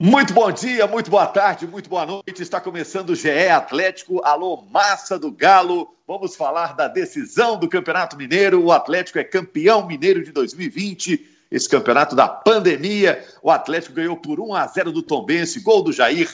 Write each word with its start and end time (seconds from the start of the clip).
Muito 0.00 0.32
bom 0.32 0.52
dia, 0.52 0.86
muito 0.86 1.10
boa 1.10 1.26
tarde, 1.26 1.66
muito 1.66 1.90
boa 1.90 2.06
noite. 2.06 2.40
Está 2.40 2.60
começando 2.60 3.10
o 3.10 3.16
GE 3.16 3.48
Atlético. 3.48 4.24
Alô, 4.24 4.62
massa 4.70 5.18
do 5.18 5.28
Galo. 5.32 5.92
Vamos 6.06 6.36
falar 6.36 6.76
da 6.76 6.86
decisão 6.86 7.58
do 7.58 7.68
Campeonato 7.68 8.16
Mineiro. 8.16 8.62
O 8.62 8.70
Atlético 8.70 9.18
é 9.18 9.24
campeão 9.24 9.84
mineiro 9.84 10.22
de 10.22 10.30
2020. 10.30 11.26
Esse 11.50 11.68
campeonato 11.68 12.14
da 12.14 12.28
pandemia. 12.28 13.26
O 13.42 13.50
Atlético 13.50 13.96
ganhou 13.96 14.16
por 14.16 14.38
1 14.38 14.54
a 14.54 14.68
0 14.68 14.92
do 14.92 15.02
Tombense, 15.02 15.58
gol 15.58 15.82
do 15.82 15.92
Jair. 15.92 16.30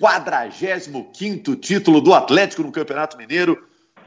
45 0.00 1.56
título 1.56 2.00
do 2.00 2.14
Atlético 2.14 2.62
no 2.62 2.72
Campeonato 2.72 3.18
Mineiro. 3.18 3.62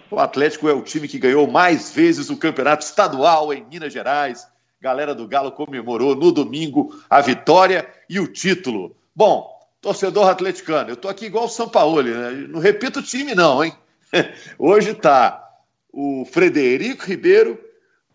O 0.09 0.19
Atlético 0.19 0.67
é 0.67 0.73
o 0.73 0.81
time 0.81 1.07
que 1.07 1.19
ganhou 1.19 1.45
mais 1.45 1.91
vezes 1.91 2.31
o 2.31 2.37
campeonato 2.37 2.83
estadual 2.83 3.53
em 3.53 3.63
Minas 3.65 3.93
Gerais 3.93 4.47
galera 4.85 5.15
do 5.15 5.27
Galo 5.27 5.51
comemorou 5.51 6.15
no 6.15 6.31
domingo 6.31 6.95
a 7.09 7.19
vitória 7.19 7.89
e 8.07 8.19
o 8.19 8.27
título. 8.27 8.95
Bom, 9.15 9.49
torcedor 9.81 10.29
atleticano, 10.29 10.91
eu 10.91 10.95
tô 10.95 11.09
aqui 11.09 11.25
igual 11.25 11.45
o 11.45 11.49
São 11.49 11.67
Paulo, 11.67 12.03
né? 12.03 12.45
Não 12.47 12.59
repito 12.59 12.99
o 12.99 13.03
time, 13.03 13.33
não, 13.33 13.63
hein? 13.63 13.73
Hoje 14.59 14.93
tá 14.93 15.43
o 15.91 16.23
Frederico 16.25 17.03
Ribeiro, 17.03 17.59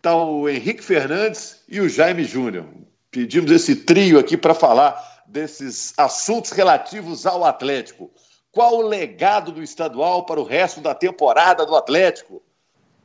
tá 0.00 0.14
o 0.14 0.48
Henrique 0.48 0.84
Fernandes 0.84 1.60
e 1.68 1.80
o 1.80 1.88
Jaime 1.88 2.22
Júnior. 2.22 2.66
Pedimos 3.10 3.50
esse 3.50 3.74
trio 3.74 4.20
aqui 4.20 4.36
para 4.36 4.54
falar 4.54 5.24
desses 5.26 5.92
assuntos 5.98 6.52
relativos 6.52 7.26
ao 7.26 7.44
Atlético. 7.44 8.12
Qual 8.52 8.76
o 8.76 8.86
legado 8.86 9.50
do 9.50 9.60
estadual 9.60 10.24
para 10.24 10.40
o 10.40 10.44
resto 10.44 10.80
da 10.80 10.94
temporada 10.94 11.66
do 11.66 11.74
Atlético? 11.74 12.40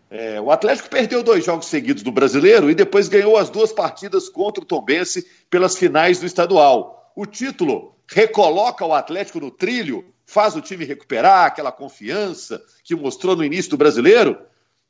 É, 0.09 0.39
o 0.39 0.51
Atlético 0.51 0.89
perdeu 0.89 1.23
dois 1.23 1.43
jogos 1.43 1.65
seguidos 1.65 2.03
do 2.03 2.11
brasileiro 2.11 2.69
e 2.69 2.75
depois 2.75 3.07
ganhou 3.07 3.37
as 3.37 3.49
duas 3.49 3.71
partidas 3.71 4.29
contra 4.29 4.63
o 4.63 4.65
Tombense 4.65 5.25
pelas 5.49 5.75
finais 5.77 6.19
do 6.19 6.25
estadual. 6.25 7.11
O 7.15 7.25
título 7.25 7.95
recoloca 8.07 8.85
o 8.85 8.93
Atlético 8.93 9.39
no 9.39 9.49
trilho, 9.49 10.05
faz 10.25 10.55
o 10.55 10.61
time 10.61 10.85
recuperar 10.85 11.45
aquela 11.45 11.71
confiança 11.71 12.61
que 12.83 12.95
mostrou 12.95 13.35
no 13.35 13.43
início 13.43 13.71
do 13.71 13.77
brasileiro. 13.77 14.37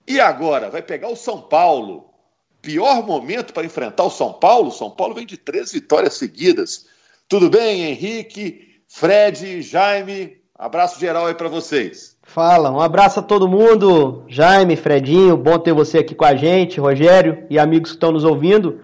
E 0.07 0.19
agora 0.19 0.69
vai 0.69 0.81
pegar 0.81 1.09
o 1.09 1.15
São 1.15 1.41
Paulo. 1.41 2.13
Pior 2.61 3.05
momento 3.05 3.53
para 3.53 3.65
enfrentar 3.65 4.03
o 4.03 4.09
São 4.09 4.33
Paulo. 4.33 4.71
São 4.71 4.91
Paulo 4.91 5.15
vem 5.15 5.25
de 5.25 5.37
três 5.37 5.71
vitórias 5.71 6.15
seguidas. 6.15 6.87
Tudo 7.27 7.49
bem, 7.49 7.83
Henrique, 7.83 8.81
Fred, 8.87 9.61
Jaime? 9.61 10.41
Abraço 10.53 10.99
geral 10.99 11.25
aí 11.25 11.33
para 11.33 11.49
vocês. 11.49 12.14
Fala, 12.27 12.71
um 12.71 12.81
abraço 12.81 13.19
a 13.19 13.23
todo 13.23 13.47
mundo, 13.47 14.23
Jaime, 14.27 14.75
Fredinho, 14.75 15.37
bom 15.37 15.59
ter 15.59 15.71
você 15.71 15.99
aqui 15.99 16.15
com 16.15 16.25
a 16.25 16.35
gente, 16.35 16.79
Rogério 16.79 17.45
e 17.51 17.57
amigos 17.57 17.91
que 17.91 17.95
estão 17.95 18.11
nos 18.11 18.25
ouvindo. 18.25 18.79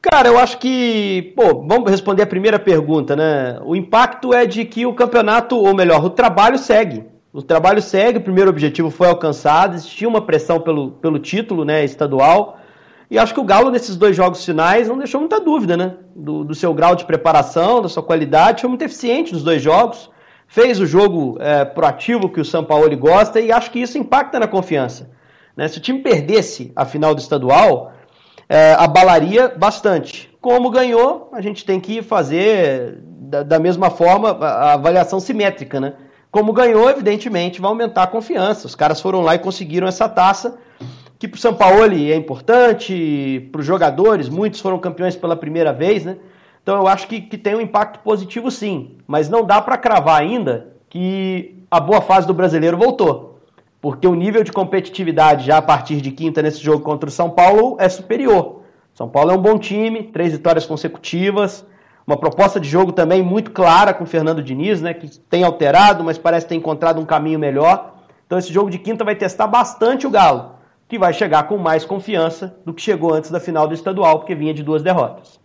Cara, 0.00 0.28
eu 0.28 0.38
acho 0.38 0.58
que, 0.58 1.34
pô, 1.36 1.66
vamos 1.66 1.90
responder 1.90 2.22
a 2.22 2.26
primeira 2.26 2.58
pergunta, 2.58 3.16
né? 3.16 3.58
O 3.64 3.74
impacto 3.74 4.32
é 4.32 4.46
de 4.46 4.64
que 4.64 4.86
o 4.86 4.94
campeonato, 4.94 5.56
ou 5.56 5.74
melhor, 5.74 6.02
o 6.04 6.08
trabalho 6.08 6.56
segue. 6.56 7.04
O 7.32 7.42
trabalho 7.42 7.82
segue, 7.82 8.18
o 8.18 8.22
primeiro 8.22 8.48
objetivo 8.48 8.90
foi 8.90 9.08
alcançado, 9.08 9.74
existia 9.74 10.08
uma 10.08 10.22
pressão 10.22 10.60
pelo, 10.60 10.92
pelo 10.92 11.18
título, 11.18 11.64
né, 11.64 11.84
estadual. 11.84 12.58
E 13.10 13.18
acho 13.18 13.34
que 13.34 13.40
o 13.40 13.44
Galo, 13.44 13.70
nesses 13.70 13.96
dois 13.96 14.16
jogos 14.16 14.42
finais, 14.44 14.88
não 14.88 14.96
deixou 14.96 15.20
muita 15.20 15.40
dúvida, 15.40 15.76
né? 15.76 15.96
Do, 16.14 16.44
do 16.44 16.54
seu 16.54 16.72
grau 16.72 16.94
de 16.94 17.04
preparação, 17.04 17.82
da 17.82 17.88
sua 17.88 18.04
qualidade, 18.04 18.60
foi 18.60 18.68
muito 18.68 18.82
eficiente 18.82 19.32
nos 19.32 19.42
dois 19.42 19.60
jogos 19.60 20.08
fez 20.48 20.80
o 20.80 20.86
jogo 20.86 21.36
é, 21.38 21.64
proativo 21.64 22.28
que 22.28 22.40
o 22.40 22.44
São 22.44 22.64
Paulo 22.64 22.96
gosta 22.96 23.38
e 23.38 23.52
acho 23.52 23.70
que 23.70 23.78
isso 23.78 23.98
impacta 23.98 24.40
na 24.40 24.48
confiança. 24.48 25.10
Né? 25.54 25.68
Se 25.68 25.78
o 25.78 25.80
time 25.80 26.00
perdesse 26.00 26.72
a 26.74 26.86
final 26.86 27.14
do 27.14 27.20
estadual, 27.20 27.92
é, 28.48 28.72
abalaria 28.78 29.48
bastante. 29.48 30.30
Como 30.40 30.70
ganhou, 30.70 31.28
a 31.34 31.42
gente 31.42 31.64
tem 31.66 31.78
que 31.78 32.00
fazer 32.00 32.98
da, 33.04 33.42
da 33.42 33.58
mesma 33.58 33.90
forma 33.90 34.30
a, 34.30 34.46
a 34.46 34.72
avaliação 34.72 35.20
simétrica. 35.20 35.78
Né? 35.78 35.92
Como 36.30 36.52
ganhou, 36.52 36.88
evidentemente, 36.88 37.60
vai 37.60 37.68
aumentar 37.68 38.04
a 38.04 38.06
confiança. 38.06 38.66
Os 38.66 38.74
caras 38.74 39.02
foram 39.02 39.20
lá 39.20 39.34
e 39.34 39.38
conseguiram 39.38 39.86
essa 39.86 40.08
taça, 40.08 40.58
que 41.18 41.28
para 41.28 41.36
o 41.36 41.40
São 41.40 41.52
Paulo 41.52 41.84
é 41.84 42.14
importante, 42.14 43.48
para 43.52 43.60
os 43.60 43.66
jogadores, 43.66 44.30
muitos 44.30 44.60
foram 44.60 44.78
campeões 44.78 45.14
pela 45.14 45.36
primeira 45.36 45.72
vez, 45.72 46.04
né? 46.04 46.16
Então 46.68 46.82
eu 46.82 46.86
acho 46.86 47.08
que, 47.08 47.22
que 47.22 47.38
tem 47.38 47.54
um 47.54 47.62
impacto 47.62 48.00
positivo 48.00 48.50
sim, 48.50 48.98
mas 49.06 49.30
não 49.30 49.42
dá 49.42 49.58
para 49.58 49.78
cravar 49.78 50.20
ainda 50.20 50.74
que 50.90 51.64
a 51.70 51.80
boa 51.80 52.02
fase 52.02 52.26
do 52.26 52.34
brasileiro 52.34 52.76
voltou. 52.76 53.40
Porque 53.80 54.06
o 54.06 54.14
nível 54.14 54.44
de 54.44 54.52
competitividade 54.52 55.46
já 55.46 55.56
a 55.56 55.62
partir 55.62 56.02
de 56.02 56.10
quinta 56.10 56.42
nesse 56.42 56.60
jogo 56.62 56.84
contra 56.84 57.08
o 57.08 57.10
São 57.10 57.30
Paulo 57.30 57.78
é 57.80 57.88
superior. 57.88 58.64
São 58.92 59.08
Paulo 59.08 59.30
é 59.30 59.34
um 59.34 59.40
bom 59.40 59.58
time, 59.58 60.02
três 60.02 60.32
vitórias 60.32 60.66
consecutivas, 60.66 61.64
uma 62.06 62.18
proposta 62.18 62.60
de 62.60 62.68
jogo 62.68 62.92
também 62.92 63.22
muito 63.22 63.50
clara 63.50 63.94
com 63.94 64.04
o 64.04 64.06
Fernando 64.06 64.42
Diniz, 64.42 64.82
né, 64.82 64.92
que 64.92 65.08
tem 65.20 65.44
alterado, 65.44 66.04
mas 66.04 66.18
parece 66.18 66.48
ter 66.48 66.54
encontrado 66.54 67.00
um 67.00 67.06
caminho 67.06 67.38
melhor. 67.38 67.94
Então 68.26 68.38
esse 68.38 68.52
jogo 68.52 68.68
de 68.68 68.78
quinta 68.78 69.06
vai 69.06 69.14
testar 69.14 69.46
bastante 69.46 70.06
o 70.06 70.10
Galo, 70.10 70.50
que 70.86 70.98
vai 70.98 71.14
chegar 71.14 71.44
com 71.44 71.56
mais 71.56 71.86
confiança 71.86 72.58
do 72.62 72.74
que 72.74 72.82
chegou 72.82 73.14
antes 73.14 73.30
da 73.30 73.40
final 73.40 73.66
do 73.66 73.72
estadual, 73.72 74.18
porque 74.18 74.34
vinha 74.34 74.52
de 74.52 74.62
duas 74.62 74.82
derrotas. 74.82 75.40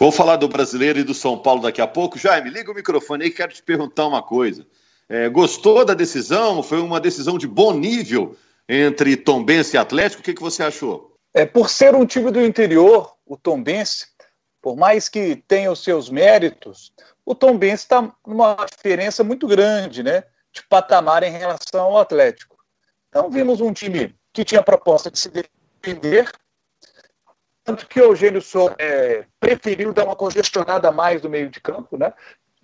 Vou 0.00 0.10
falar 0.10 0.36
do 0.36 0.48
brasileiro 0.48 0.98
e 0.98 1.04
do 1.04 1.12
São 1.12 1.36
Paulo 1.36 1.60
daqui 1.60 1.78
a 1.78 1.86
pouco. 1.86 2.18
Jaime, 2.18 2.48
liga 2.48 2.72
o 2.72 2.74
microfone 2.74 3.24
aí, 3.24 3.30
quero 3.30 3.52
te 3.52 3.62
perguntar 3.62 4.06
uma 4.06 4.22
coisa. 4.22 4.66
É, 5.06 5.28
gostou 5.28 5.84
da 5.84 5.92
decisão? 5.92 6.62
Foi 6.62 6.80
uma 6.80 6.98
decisão 6.98 7.36
de 7.36 7.46
bom 7.46 7.74
nível 7.74 8.34
entre 8.66 9.14
Tombense 9.14 9.76
e 9.76 9.78
Atlético? 9.78 10.22
O 10.22 10.24
que, 10.24 10.32
que 10.32 10.40
você 10.40 10.62
achou? 10.62 11.14
É, 11.34 11.44
por 11.44 11.68
ser 11.68 11.94
um 11.94 12.06
time 12.06 12.30
do 12.30 12.42
interior, 12.42 13.14
o 13.26 13.36
Tombense, 13.36 14.06
por 14.62 14.74
mais 14.74 15.06
que 15.06 15.36
tenha 15.46 15.70
os 15.70 15.84
seus 15.84 16.08
méritos, 16.08 16.94
o 17.22 17.34
Tombense 17.34 17.82
está 17.82 18.10
numa 18.26 18.56
diferença 18.74 19.22
muito 19.22 19.46
grande, 19.46 20.02
né? 20.02 20.24
De 20.50 20.62
patamar 20.66 21.22
em 21.24 21.30
relação 21.30 21.84
ao 21.84 21.98
Atlético. 21.98 22.56
Então 23.10 23.28
vimos 23.30 23.60
um 23.60 23.70
time 23.70 24.14
que 24.32 24.46
tinha 24.46 24.62
proposta 24.62 25.10
de 25.10 25.18
se 25.18 25.28
defender, 25.28 26.32
tanto 27.64 27.86
que 27.86 28.00
o 28.00 28.04
Eugênio 28.04 28.40
Souza 28.40 28.74
é, 28.78 29.24
preferiu 29.38 29.92
dar 29.92 30.04
uma 30.04 30.16
congestionada 30.16 30.90
mais 30.90 31.20
do 31.20 31.30
meio 31.30 31.48
de 31.50 31.60
campo, 31.60 31.96
né? 31.96 32.12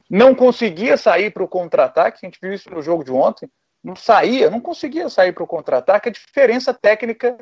Não 0.09 0.35
conseguia 0.35 0.97
sair 0.97 1.31
para 1.31 1.43
o 1.43 1.49
contra-ataque, 1.49 2.21
a 2.23 2.27
gente 2.27 2.39
viu 2.41 2.53
isso 2.53 2.71
no 2.71 2.81
jogo 2.81 3.05
de 3.05 3.11
ontem. 3.11 3.51
Não 3.83 3.95
saía, 3.95 4.51
não 4.51 4.61
conseguia 4.61 5.09
sair 5.09 5.33
para 5.33 5.45
o 5.45 5.47
contra-ataque. 5.47 6.09
A 6.09 6.13
diferença 6.13 6.73
técnica 6.73 7.37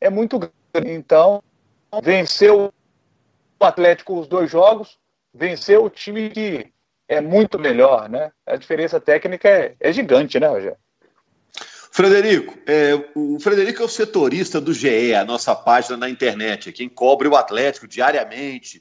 é 0.00 0.10
muito 0.10 0.38
grande. 0.38 0.92
Então, 0.92 1.42
venceu 2.02 2.72
o 3.60 3.64
Atlético 3.64 4.18
os 4.18 4.28
dois 4.28 4.50
jogos, 4.50 4.98
venceu 5.32 5.84
o 5.84 5.90
time 5.90 6.30
que 6.30 6.72
é 7.08 7.20
muito 7.20 7.58
melhor, 7.58 8.08
né? 8.08 8.30
A 8.46 8.56
diferença 8.56 9.00
técnica 9.00 9.48
é, 9.48 9.74
é 9.80 9.92
gigante, 9.92 10.38
né, 10.38 10.46
Rogério? 10.46 10.78
Frederico, 11.98 12.56
é, 12.64 12.94
o 13.12 13.40
Frederico 13.40 13.82
é 13.82 13.84
o 13.84 13.88
setorista 13.88 14.60
do 14.60 14.72
GE, 14.72 15.16
a 15.16 15.24
nossa 15.24 15.52
página 15.52 15.96
na 15.96 16.08
internet, 16.08 16.68
é 16.68 16.72
quem 16.72 16.88
cobre 16.88 17.26
o 17.26 17.34
Atlético 17.34 17.88
diariamente. 17.88 18.80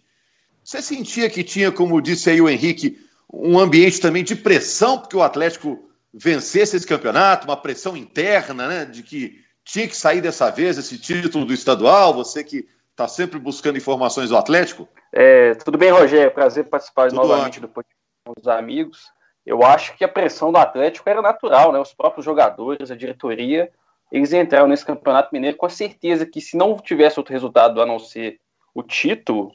Você 0.64 0.84
sentia 0.84 1.28
que 1.28 1.44
tinha, 1.44 1.72
como 1.72 2.00
disse 2.00 2.30
aí 2.30 2.40
o 2.40 2.48
Henrique, 2.48 3.04
um 3.34 3.58
ambiente 3.58 4.00
também 4.00 4.24
de 4.24 4.36
pressão, 4.36 5.00
porque 5.00 5.18
o 5.18 5.24
Atlético 5.24 5.90
vencesse 6.14 6.78
esse 6.78 6.86
campeonato, 6.86 7.48
uma 7.48 7.58
pressão 7.58 7.98
interna, 7.98 8.68
né, 8.68 8.86
de 8.86 9.02
que 9.02 9.44
tinha 9.66 9.88
que 9.88 9.98
sair 9.98 10.22
dessa 10.22 10.52
vez 10.52 10.78
esse 10.78 11.00
título 11.00 11.44
do 11.44 11.56
estadual, 11.56 12.14
você 12.14 12.44
que 12.44 12.68
está 12.92 13.08
sempre 13.08 13.40
buscando 13.40 13.80
informações 13.80 14.30
do 14.30 14.38
Atlético? 14.38 14.88
É, 15.12 15.56
tudo 15.56 15.76
bem, 15.76 15.90
Rogério, 15.90 16.32
prazer 16.32 16.66
participar 16.66 17.10
tudo 17.10 17.16
novamente 17.16 17.48
ótimo. 17.48 17.68
do 17.68 17.74
podcast 17.74 17.98
com 18.24 18.34
os 18.40 18.48
amigos 18.48 19.17
eu 19.48 19.64
acho 19.64 19.96
que 19.96 20.04
a 20.04 20.10
pressão 20.10 20.52
do 20.52 20.58
Atlético 20.58 21.10
era 21.10 21.22
natural, 21.22 21.72
né? 21.72 21.80
Os 21.80 21.94
próprios 21.94 22.26
jogadores, 22.26 22.92
a 22.92 22.96
diretoria, 22.96 23.72
eles 24.12 24.34
entraram 24.34 24.68
nesse 24.68 24.86
Campeonato 24.86 25.30
Mineiro 25.32 25.56
com 25.56 25.66
a 25.66 25.70
certeza 25.70 26.26
que 26.26 26.42
se 26.42 26.58
não 26.58 26.76
tivesse 26.76 27.18
outro 27.18 27.32
resultado 27.32 27.82
a 27.82 27.86
não 27.86 27.98
ser 27.98 28.42
o 28.76 28.84
título, 28.84 29.54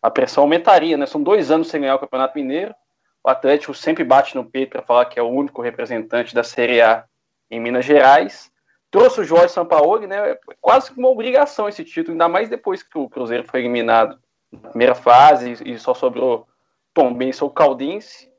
a 0.00 0.08
pressão 0.08 0.44
aumentaria, 0.44 0.96
né? 0.96 1.06
São 1.06 1.20
dois 1.20 1.50
anos 1.50 1.68
sem 1.68 1.80
ganhar 1.80 1.96
o 1.96 1.98
Campeonato 1.98 2.38
Mineiro. 2.38 2.72
O 3.24 3.28
Atlético 3.28 3.74
sempre 3.74 4.04
bate 4.04 4.36
no 4.36 4.44
peito 4.44 4.70
para 4.70 4.82
falar 4.82 5.06
que 5.06 5.18
é 5.18 5.22
o 5.22 5.28
único 5.28 5.60
representante 5.60 6.32
da 6.32 6.44
Série 6.44 6.80
A 6.80 7.04
em 7.50 7.58
Minas 7.58 7.84
Gerais. 7.84 8.48
Trouxe 8.92 9.22
o 9.22 9.24
Jorge 9.24 9.48
Sampaoli, 9.48 10.06
né? 10.06 10.30
É 10.30 10.38
quase 10.60 10.92
que 10.92 10.98
uma 11.00 11.08
obrigação 11.08 11.68
esse 11.68 11.84
título, 11.84 12.12
ainda 12.12 12.28
mais 12.28 12.48
depois 12.48 12.80
que 12.80 12.96
o 12.96 13.08
Cruzeiro 13.08 13.44
foi 13.48 13.58
eliminado 13.58 14.20
na 14.52 14.68
primeira 14.68 14.94
fase 14.94 15.56
e 15.64 15.76
só 15.80 15.94
sobrou 15.94 16.46
Tom 16.94 17.12
Benção 17.12 17.48
ou 17.48 17.52
Caldense. 17.52 18.31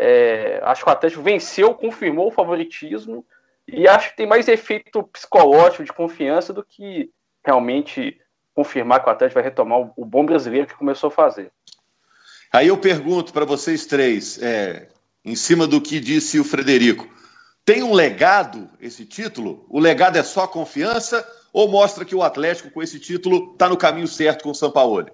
É, 0.00 0.60
acho 0.62 0.84
que 0.84 0.88
o 0.88 0.92
Atlético 0.92 1.22
venceu, 1.22 1.74
confirmou 1.74 2.28
o 2.28 2.30
favoritismo 2.30 3.26
e 3.66 3.88
acho 3.88 4.10
que 4.10 4.16
tem 4.16 4.26
mais 4.26 4.46
efeito 4.46 5.02
psicológico 5.02 5.82
de 5.82 5.92
confiança 5.92 6.52
do 6.52 6.62
que 6.62 7.10
realmente 7.44 8.16
confirmar 8.54 9.02
que 9.02 9.08
o 9.08 9.12
Atlético 9.12 9.34
vai 9.40 9.42
retomar 9.42 9.80
o, 9.96 10.04
bom 10.04 10.24
brasileiro 10.24 10.68
que 10.68 10.74
começou 10.74 11.08
a 11.08 11.10
fazer. 11.10 11.50
Aí 12.52 12.68
eu 12.68 12.78
pergunto 12.78 13.32
para 13.32 13.44
vocês 13.44 13.86
três, 13.86 14.40
é, 14.40 14.88
em 15.24 15.34
cima 15.34 15.66
do 15.66 15.80
que 15.80 15.98
disse 15.98 16.38
o 16.38 16.44
Frederico, 16.44 17.08
tem 17.64 17.82
um 17.82 17.92
legado 17.92 18.70
esse 18.80 19.04
título? 19.04 19.66
O 19.68 19.80
legado 19.80 20.16
é 20.16 20.22
só 20.22 20.46
confiança 20.46 21.26
ou 21.52 21.68
mostra 21.68 22.04
que 22.04 22.14
o 22.14 22.22
Atlético 22.22 22.70
com 22.70 22.82
esse 22.82 23.00
título 23.00 23.52
está 23.52 23.68
no 23.68 23.76
caminho 23.76 24.06
certo 24.06 24.44
com 24.44 24.50
o 24.50 24.54
São 24.54 24.70
Paulo? 24.70 25.10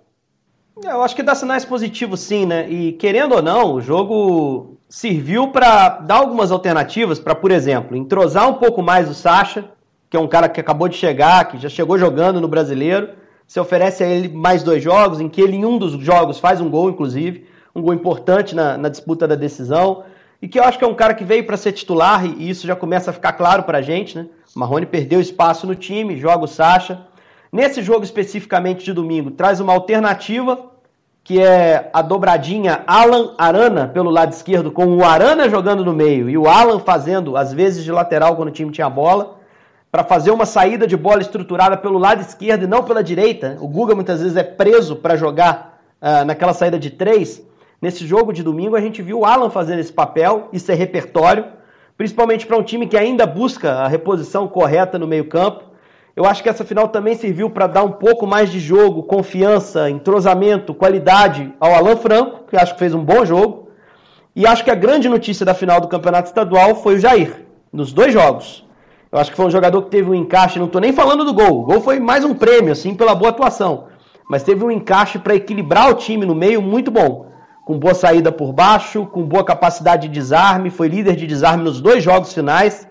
Eu 0.82 1.02
acho 1.02 1.14
que 1.14 1.22
dá 1.22 1.34
sinais 1.34 1.64
positivos 1.64 2.20
sim, 2.20 2.46
né? 2.46 2.68
E 2.68 2.92
querendo 2.92 3.36
ou 3.36 3.42
não, 3.42 3.74
o 3.74 3.80
jogo 3.80 4.76
serviu 4.88 5.48
para 5.48 6.00
dar 6.00 6.16
algumas 6.16 6.50
alternativas 6.50 7.18
para, 7.20 7.34
por 7.34 7.52
exemplo, 7.52 7.96
entrosar 7.96 8.48
um 8.48 8.54
pouco 8.54 8.82
mais 8.82 9.08
o 9.08 9.14
Sacha, 9.14 9.64
que 10.10 10.16
é 10.16 10.20
um 10.20 10.26
cara 10.26 10.48
que 10.48 10.60
acabou 10.60 10.88
de 10.88 10.96
chegar, 10.96 11.46
que 11.46 11.58
já 11.58 11.68
chegou 11.68 11.96
jogando 11.96 12.40
no 12.40 12.48
Brasileiro. 12.48 13.10
Você 13.46 13.60
oferece 13.60 14.02
a 14.02 14.06
ele 14.08 14.28
mais 14.28 14.62
dois 14.62 14.82
jogos, 14.82 15.20
em 15.20 15.28
que 15.28 15.40
ele 15.40 15.56
em 15.56 15.64
um 15.64 15.78
dos 15.78 15.92
jogos 15.92 16.40
faz 16.40 16.60
um 16.60 16.68
gol, 16.68 16.90
inclusive, 16.90 17.46
um 17.74 17.80
gol 17.80 17.94
importante 17.94 18.54
na, 18.54 18.76
na 18.76 18.88
disputa 18.88 19.28
da 19.28 19.34
decisão, 19.34 20.02
e 20.42 20.48
que 20.48 20.58
eu 20.58 20.64
acho 20.64 20.78
que 20.78 20.84
é 20.84 20.88
um 20.88 20.94
cara 20.94 21.14
que 21.14 21.24
veio 21.24 21.44
para 21.46 21.56
ser 21.56 21.72
titular, 21.72 22.24
e 22.26 22.50
isso 22.50 22.66
já 22.66 22.74
começa 22.74 23.10
a 23.10 23.14
ficar 23.14 23.32
claro 23.34 23.62
para 23.62 23.78
a 23.78 23.82
gente, 23.82 24.16
né? 24.16 24.26
Marrone 24.54 24.86
perdeu 24.86 25.20
espaço 25.20 25.66
no 25.66 25.74
time, 25.74 26.16
joga 26.16 26.44
o 26.44 26.48
Sacha. 26.48 27.06
Nesse 27.54 27.82
jogo 27.82 28.02
especificamente 28.02 28.84
de 28.84 28.92
domingo, 28.92 29.30
traz 29.30 29.60
uma 29.60 29.72
alternativa, 29.72 30.72
que 31.22 31.40
é 31.40 31.88
a 31.92 32.02
dobradinha 32.02 32.82
Alan 32.84 33.32
Arana 33.38 33.86
pelo 33.86 34.10
lado 34.10 34.32
esquerdo, 34.32 34.72
com 34.72 34.96
o 34.96 35.04
Arana 35.04 35.48
jogando 35.48 35.84
no 35.84 35.92
meio 35.92 36.28
e 36.28 36.36
o 36.36 36.48
Alan 36.48 36.80
fazendo, 36.80 37.36
às 37.36 37.52
vezes, 37.52 37.84
de 37.84 37.92
lateral 37.92 38.34
quando 38.34 38.48
o 38.48 38.50
time 38.50 38.72
tinha 38.72 38.90
bola, 38.90 39.36
para 39.88 40.02
fazer 40.02 40.32
uma 40.32 40.44
saída 40.44 40.84
de 40.84 40.96
bola 40.96 41.20
estruturada 41.20 41.76
pelo 41.76 41.96
lado 41.96 42.22
esquerdo 42.22 42.64
e 42.64 42.66
não 42.66 42.82
pela 42.82 43.04
direita. 43.04 43.56
O 43.60 43.68
Guga 43.68 43.94
muitas 43.94 44.20
vezes 44.20 44.36
é 44.36 44.42
preso 44.42 44.96
para 44.96 45.14
jogar 45.14 45.80
uh, 46.02 46.24
naquela 46.24 46.54
saída 46.54 46.76
de 46.76 46.90
três. 46.90 47.40
Nesse 47.80 48.04
jogo 48.04 48.32
de 48.32 48.42
domingo, 48.42 48.74
a 48.74 48.80
gente 48.80 49.00
viu 49.00 49.20
o 49.20 49.24
Alan 49.24 49.48
fazendo 49.48 49.78
esse 49.78 49.92
papel, 49.92 50.48
isso 50.52 50.72
é 50.72 50.74
repertório 50.74 51.44
principalmente 51.96 52.46
para 52.46 52.56
um 52.56 52.62
time 52.64 52.88
que 52.88 52.96
ainda 52.96 53.24
busca 53.24 53.70
a 53.74 53.86
reposição 53.86 54.48
correta 54.48 54.98
no 54.98 55.06
meio-campo. 55.06 55.73
Eu 56.16 56.24
acho 56.24 56.42
que 56.42 56.48
essa 56.48 56.64
final 56.64 56.88
também 56.88 57.16
serviu 57.16 57.50
para 57.50 57.66
dar 57.66 57.82
um 57.82 57.90
pouco 57.90 58.26
mais 58.26 58.50
de 58.50 58.60
jogo, 58.60 59.02
confiança, 59.02 59.90
entrosamento, 59.90 60.72
qualidade 60.72 61.52
ao 61.58 61.74
Alan 61.74 61.96
Franco, 61.96 62.44
que 62.48 62.56
acho 62.56 62.74
que 62.74 62.78
fez 62.78 62.94
um 62.94 63.04
bom 63.04 63.24
jogo. 63.24 63.68
E 64.36 64.46
acho 64.46 64.62
que 64.62 64.70
a 64.70 64.76
grande 64.76 65.08
notícia 65.08 65.44
da 65.44 65.54
final 65.54 65.80
do 65.80 65.88
Campeonato 65.88 66.28
Estadual 66.28 66.76
foi 66.76 66.94
o 66.94 66.98
Jair, 67.00 67.44
nos 67.72 67.92
dois 67.92 68.12
jogos. 68.12 68.64
Eu 69.10 69.18
acho 69.18 69.30
que 69.30 69.36
foi 69.36 69.46
um 69.46 69.50
jogador 69.50 69.82
que 69.82 69.90
teve 69.90 70.08
um 70.08 70.14
encaixe, 70.14 70.58
não 70.58 70.66
estou 70.66 70.80
nem 70.80 70.92
falando 70.92 71.24
do 71.24 71.34
gol. 71.34 71.62
O 71.62 71.64
gol 71.64 71.80
foi 71.80 71.98
mais 71.98 72.24
um 72.24 72.34
prêmio, 72.34 72.72
assim, 72.72 72.94
pela 72.94 73.14
boa 73.14 73.30
atuação. 73.30 73.86
Mas 74.28 74.42
teve 74.42 74.64
um 74.64 74.70
encaixe 74.70 75.18
para 75.18 75.34
equilibrar 75.34 75.90
o 75.90 75.94
time 75.94 76.24
no 76.24 76.34
meio 76.34 76.62
muito 76.62 76.90
bom 76.90 77.34
com 77.64 77.78
boa 77.78 77.94
saída 77.94 78.30
por 78.30 78.52
baixo, 78.52 79.06
com 79.06 79.22
boa 79.22 79.42
capacidade 79.42 80.06
de 80.06 80.14
desarme, 80.14 80.68
foi 80.68 80.86
líder 80.86 81.16
de 81.16 81.26
desarme 81.26 81.64
nos 81.64 81.80
dois 81.80 82.04
jogos 82.04 82.32
finais. 82.32 82.86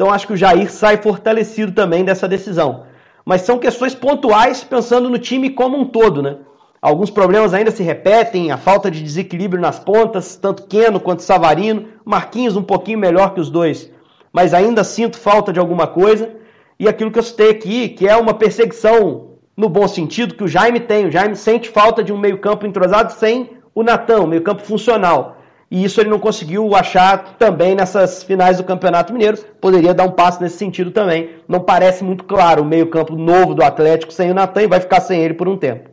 Então 0.00 0.10
acho 0.10 0.26
que 0.26 0.32
o 0.32 0.36
Jair 0.36 0.72
sai 0.72 0.96
fortalecido 0.96 1.72
também 1.72 2.06
dessa 2.06 2.26
decisão. 2.26 2.84
Mas 3.22 3.42
são 3.42 3.58
questões 3.58 3.94
pontuais 3.94 4.64
pensando 4.64 5.10
no 5.10 5.18
time 5.18 5.50
como 5.50 5.76
um 5.76 5.84
todo, 5.84 6.22
né? 6.22 6.38
Alguns 6.80 7.10
problemas 7.10 7.52
ainda 7.52 7.70
se 7.70 7.82
repetem, 7.82 8.50
a 8.50 8.56
falta 8.56 8.90
de 8.90 9.02
desequilíbrio 9.02 9.60
nas 9.60 9.78
pontas, 9.78 10.36
tanto 10.36 10.66
Keno 10.66 11.00
quanto 11.00 11.20
Savarino, 11.20 11.88
Marquinhos 12.02 12.56
um 12.56 12.62
pouquinho 12.62 12.98
melhor 12.98 13.34
que 13.34 13.42
os 13.42 13.50
dois, 13.50 13.92
mas 14.32 14.54
ainda 14.54 14.82
sinto 14.84 15.18
falta 15.18 15.52
de 15.52 15.60
alguma 15.60 15.86
coisa. 15.86 16.30
E 16.78 16.88
aquilo 16.88 17.10
que 17.10 17.18
eu 17.18 17.22
citei 17.22 17.50
aqui, 17.50 17.90
que 17.90 18.08
é 18.08 18.16
uma 18.16 18.32
perseguição 18.32 19.32
no 19.54 19.68
bom 19.68 19.86
sentido 19.86 20.34
que 20.34 20.44
o 20.44 20.48
Jaime 20.48 20.80
tem. 20.80 21.08
O 21.08 21.10
Jaime 21.10 21.36
sente 21.36 21.68
falta 21.68 22.02
de 22.02 22.10
um 22.10 22.16
meio-campo 22.16 22.66
entrosado 22.66 23.12
sem 23.12 23.50
o 23.74 23.82
Natão, 23.82 24.26
meio 24.26 24.40
campo 24.40 24.62
funcional. 24.62 25.36
E 25.70 25.84
isso 25.84 26.00
ele 26.00 26.10
não 26.10 26.18
conseguiu 26.18 26.74
achar 26.74 27.36
também 27.38 27.76
nessas 27.76 28.24
finais 28.24 28.56
do 28.56 28.64
Campeonato 28.64 29.12
Mineiro. 29.12 29.38
Poderia 29.60 29.94
dar 29.94 30.04
um 30.04 30.10
passo 30.10 30.42
nesse 30.42 30.58
sentido 30.58 30.90
também. 30.90 31.30
Não 31.46 31.60
parece 31.60 32.02
muito 32.02 32.24
claro 32.24 32.62
o 32.62 32.66
meio-campo 32.66 33.14
novo 33.14 33.54
do 33.54 33.62
Atlético 33.62 34.12
sem 34.12 34.32
o 34.32 34.34
Natan 34.34 34.62
e 34.62 34.66
vai 34.66 34.80
ficar 34.80 35.00
sem 35.00 35.22
ele 35.22 35.34
por 35.34 35.48
um 35.48 35.56
tempo. 35.56 35.90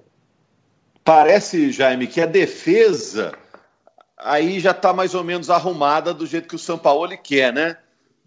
Parece, 1.03 1.71
Jaime, 1.71 2.07
que 2.07 2.19
a 2.19 2.25
defesa 2.25 3.33
aí 4.17 4.59
já 4.59 4.71
está 4.71 4.91
mais 4.93 5.13
ou 5.13 5.23
menos 5.23 5.49
arrumada 5.49 6.11
do 6.11 6.25
jeito 6.25 6.47
que 6.47 6.55
o 6.55 6.59
São 6.59 6.77
Paulo 6.77 7.15
quer, 7.21 7.53
né? 7.53 7.77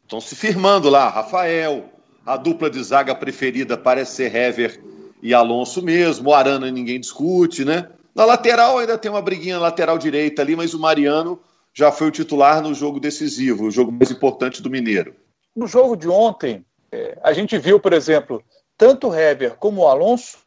Estão 0.04 0.20
se 0.20 0.36
firmando 0.36 0.88
lá. 0.88 1.08
Rafael, 1.08 1.90
a 2.24 2.36
dupla 2.36 2.70
de 2.70 2.82
zaga 2.82 3.14
preferida 3.14 3.76
parece 3.76 4.16
ser 4.16 4.34
Hever 4.34 4.80
e 5.20 5.34
Alonso 5.34 5.82
mesmo. 5.82 6.30
O 6.30 6.34
Arana 6.34 6.70
ninguém 6.70 7.00
discute, 7.00 7.64
né? 7.64 7.88
Na 8.14 8.24
lateral 8.24 8.78
ainda 8.78 8.98
tem 8.98 9.10
uma 9.10 9.22
briguinha 9.22 9.58
lateral 9.58 9.98
direita 9.98 10.42
ali, 10.42 10.56
mas 10.56 10.74
o 10.74 10.78
Mariano 10.78 11.40
já 11.72 11.92
foi 11.92 12.08
o 12.08 12.10
titular 12.10 12.60
no 12.62 12.74
jogo 12.74 12.98
decisivo, 12.98 13.64
o 13.64 13.70
jogo 13.70 13.92
mais 13.92 14.10
importante 14.10 14.60
do 14.60 14.70
Mineiro. 14.70 15.14
No 15.54 15.66
jogo 15.66 15.96
de 15.96 16.08
ontem, 16.08 16.64
é, 16.90 17.18
a 17.22 17.32
gente 17.32 17.56
viu, 17.58 17.78
por 17.78 17.92
exemplo, 17.92 18.42
tanto 18.76 19.08
o 19.08 19.14
Heber 19.14 19.56
como 19.56 19.82
o 19.82 19.88
Alonso 19.88 20.38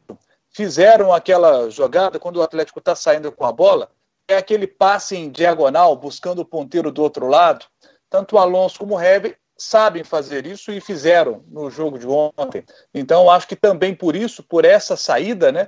fizeram 0.50 1.13
aquela 1.13 1.69
jogada 1.69 2.19
quando 2.19 2.38
o 2.38 2.42
Atlético 2.42 2.80
está 2.80 2.95
saindo 2.95 3.31
com 3.31 3.45
a 3.45 3.51
bola, 3.51 3.89
é 4.27 4.38
aquele 4.38 4.68
passe 4.68 5.15
em 5.15 5.30
diagonal, 5.30 5.95
buscando 5.95 6.39
o 6.39 6.45
ponteiro 6.45 6.92
do 6.92 7.01
outro 7.01 7.27
lado. 7.27 7.65
Tanto 8.10 8.36
o 8.36 8.39
Alonso 8.39 8.80
como 8.80 8.95
o 8.95 9.01
Heber 9.01 9.38
sabem 9.57 10.04
fazer 10.04 10.45
isso 10.45 10.71
e 10.71 10.81
fizeram 10.81 11.44
no 11.48 11.69
jogo 11.69 11.98
de 11.98 12.07
ontem. 12.07 12.63
Então, 12.94 13.30
acho 13.30 13.48
que 13.48 13.56
também 13.56 13.95
por 13.95 14.15
isso, 14.15 14.44
por 14.44 14.65
essa 14.65 14.95
saída, 14.95 15.51
né, 15.51 15.68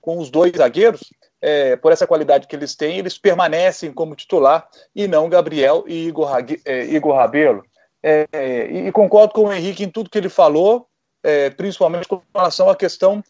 com 0.00 0.18
os 0.18 0.30
dois 0.30 0.52
zagueiros, 0.56 1.02
é, 1.40 1.76
por 1.76 1.92
essa 1.92 2.06
qualidade 2.06 2.46
que 2.46 2.56
eles 2.56 2.74
têm, 2.74 2.98
eles 2.98 3.16
permanecem 3.16 3.92
como 3.92 4.14
titular 4.14 4.68
e 4.94 5.06
não 5.06 5.28
Gabriel 5.28 5.84
e 5.86 6.08
Igor, 6.08 6.30
é, 6.64 6.84
Igor 6.86 7.14
Rabelo. 7.14 7.64
É, 8.02 8.68
e, 8.70 8.92
concordo 8.92 9.34
com 9.34 9.44
o 9.44 9.52
Henrique 9.52 9.84
em 9.84 9.90
tudo 9.90 10.10
que 10.10 10.18
ele 10.18 10.28
falou, 10.28 10.86
é, 11.22 11.50
principalmente 11.50 12.06
com 12.06 12.20
relação 12.34 12.70
à 12.70 12.76
questão 12.76 13.22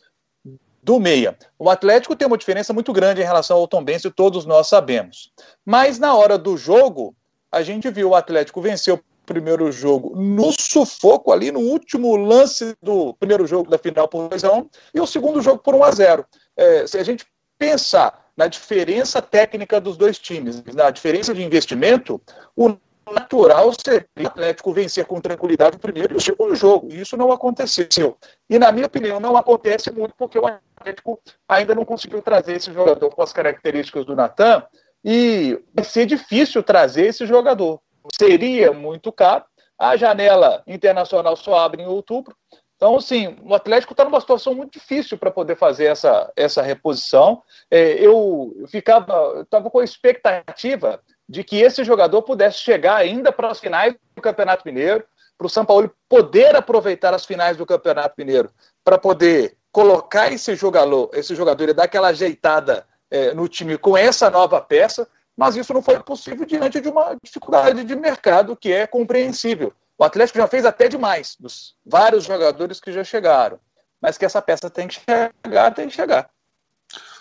do 0.82 1.00
meia. 1.00 1.36
O 1.58 1.68
Atlético 1.68 2.16
tem 2.16 2.26
uma 2.26 2.38
diferença 2.38 2.72
muito 2.72 2.92
grande 2.92 3.20
em 3.20 3.24
relação 3.24 3.56
ao 3.56 3.68
Tom 3.68 3.82
Benz, 3.82 4.02
todos 4.14 4.46
nós 4.46 4.68
sabemos. 4.68 5.32
Mas 5.64 5.98
na 5.98 6.14
hora 6.14 6.38
do 6.38 6.56
jogo, 6.56 7.14
a 7.50 7.62
gente 7.62 7.90
viu 7.90 8.10
o 8.10 8.14
Atlético 8.14 8.60
vencer 8.60 8.94
o 8.94 9.00
primeiro 9.26 9.70
jogo 9.70 10.16
no 10.16 10.50
sufoco 10.58 11.30
ali, 11.32 11.52
no 11.52 11.60
último 11.60 12.16
lance 12.16 12.74
do 12.82 13.12
primeiro 13.14 13.46
jogo 13.46 13.70
da 13.70 13.76
final 13.76 14.08
por 14.08 14.28
2 14.28 14.44
a 14.44 14.52
1 14.52 14.70
e 14.94 15.00
o 15.00 15.06
segundo 15.06 15.42
jogo 15.42 15.62
por 15.62 15.74
1 15.74 15.84
a 15.84 15.90
0 15.90 16.26
é, 16.56 16.86
se 16.86 16.96
a 16.96 17.04
gente 17.04 17.26
pensar 17.58 18.26
na 18.36 18.46
diferença 18.46 19.20
técnica 19.20 19.80
dos 19.80 19.96
dois 19.96 20.18
times, 20.18 20.62
na 20.72 20.90
diferença 20.90 21.34
de 21.34 21.42
investimento, 21.42 22.20
o 22.56 22.76
natural 23.12 23.72
seria 23.72 24.06
o 24.18 24.26
Atlético 24.26 24.72
vencer 24.72 25.04
com 25.06 25.20
tranquilidade 25.20 25.76
o 25.76 25.80
primeiro 25.80 26.14
e 26.14 26.16
o 26.16 26.20
segundo 26.20 26.54
jogo. 26.54 26.88
E 26.90 27.00
isso 27.00 27.16
não 27.16 27.32
aconteceu. 27.32 28.16
E, 28.48 28.58
na 28.58 28.70
minha 28.70 28.86
opinião, 28.86 29.18
não 29.18 29.36
acontece 29.36 29.90
muito 29.90 30.14
porque 30.16 30.38
o 30.38 30.46
Atlético 30.46 31.20
ainda 31.48 31.74
não 31.74 31.84
conseguiu 31.84 32.22
trazer 32.22 32.56
esse 32.56 32.72
jogador 32.72 33.10
com 33.10 33.22
as 33.22 33.32
características 33.32 34.04
do 34.04 34.14
Natan 34.14 34.62
e 35.04 35.58
vai 35.74 35.84
ser 35.84 36.06
difícil 36.06 36.62
trazer 36.62 37.06
esse 37.06 37.26
jogador. 37.26 37.80
Seria 38.16 38.72
muito 38.72 39.10
caro. 39.10 39.44
A 39.78 39.96
janela 39.96 40.62
internacional 40.66 41.36
só 41.36 41.58
abre 41.58 41.82
em 41.82 41.86
outubro. 41.86 42.36
Então, 42.78 42.94
assim, 42.94 43.36
o 43.42 43.56
Atlético 43.56 43.92
está 43.92 44.04
numa 44.04 44.20
situação 44.20 44.54
muito 44.54 44.78
difícil 44.78 45.18
para 45.18 45.32
poder 45.32 45.56
fazer 45.56 45.86
essa, 45.86 46.32
essa 46.36 46.62
reposição. 46.62 47.42
É, 47.68 47.94
eu 47.94 48.54
ficava, 48.68 49.40
estava 49.42 49.68
com 49.68 49.80
a 49.80 49.84
expectativa 49.84 51.00
de 51.28 51.42
que 51.42 51.60
esse 51.60 51.82
jogador 51.82 52.22
pudesse 52.22 52.58
chegar 52.58 52.94
ainda 52.94 53.32
para 53.32 53.50
as 53.50 53.58
finais 53.58 53.96
do 54.14 54.22
Campeonato 54.22 54.62
Mineiro, 54.64 55.02
para 55.36 55.48
o 55.48 55.50
São 55.50 55.64
Paulo 55.64 55.92
poder 56.08 56.54
aproveitar 56.54 57.12
as 57.12 57.26
finais 57.26 57.56
do 57.56 57.66
Campeonato 57.66 58.14
Mineiro, 58.16 58.48
para 58.84 58.96
poder 58.96 59.56
colocar 59.72 60.32
esse 60.32 60.54
jogador, 60.54 61.10
esse 61.14 61.34
jogador 61.34 61.68
e 61.68 61.74
dar 61.74 61.84
aquela 61.84 62.08
ajeitada 62.08 62.86
é, 63.10 63.34
no 63.34 63.48
time 63.48 63.76
com 63.76 63.96
essa 63.96 64.30
nova 64.30 64.60
peça, 64.60 65.08
mas 65.36 65.56
isso 65.56 65.74
não 65.74 65.82
foi 65.82 65.98
possível 65.98 66.46
diante 66.46 66.80
de 66.80 66.88
uma 66.88 67.16
dificuldade 67.20 67.82
de 67.82 67.96
mercado 67.96 68.56
que 68.56 68.72
é 68.72 68.86
compreensível. 68.86 69.72
O 69.98 70.04
Atlético 70.04 70.38
já 70.38 70.46
fez 70.46 70.64
até 70.64 70.86
demais, 70.86 71.36
dos 71.40 71.74
vários 71.84 72.24
jogadores 72.24 72.78
que 72.78 72.92
já 72.92 73.02
chegaram. 73.02 73.58
Mas 74.00 74.16
que 74.16 74.24
essa 74.24 74.40
peça 74.40 74.70
tem 74.70 74.86
que 74.86 75.00
chegar, 75.00 75.74
tem 75.74 75.88
que 75.88 75.94
chegar. 75.94 76.30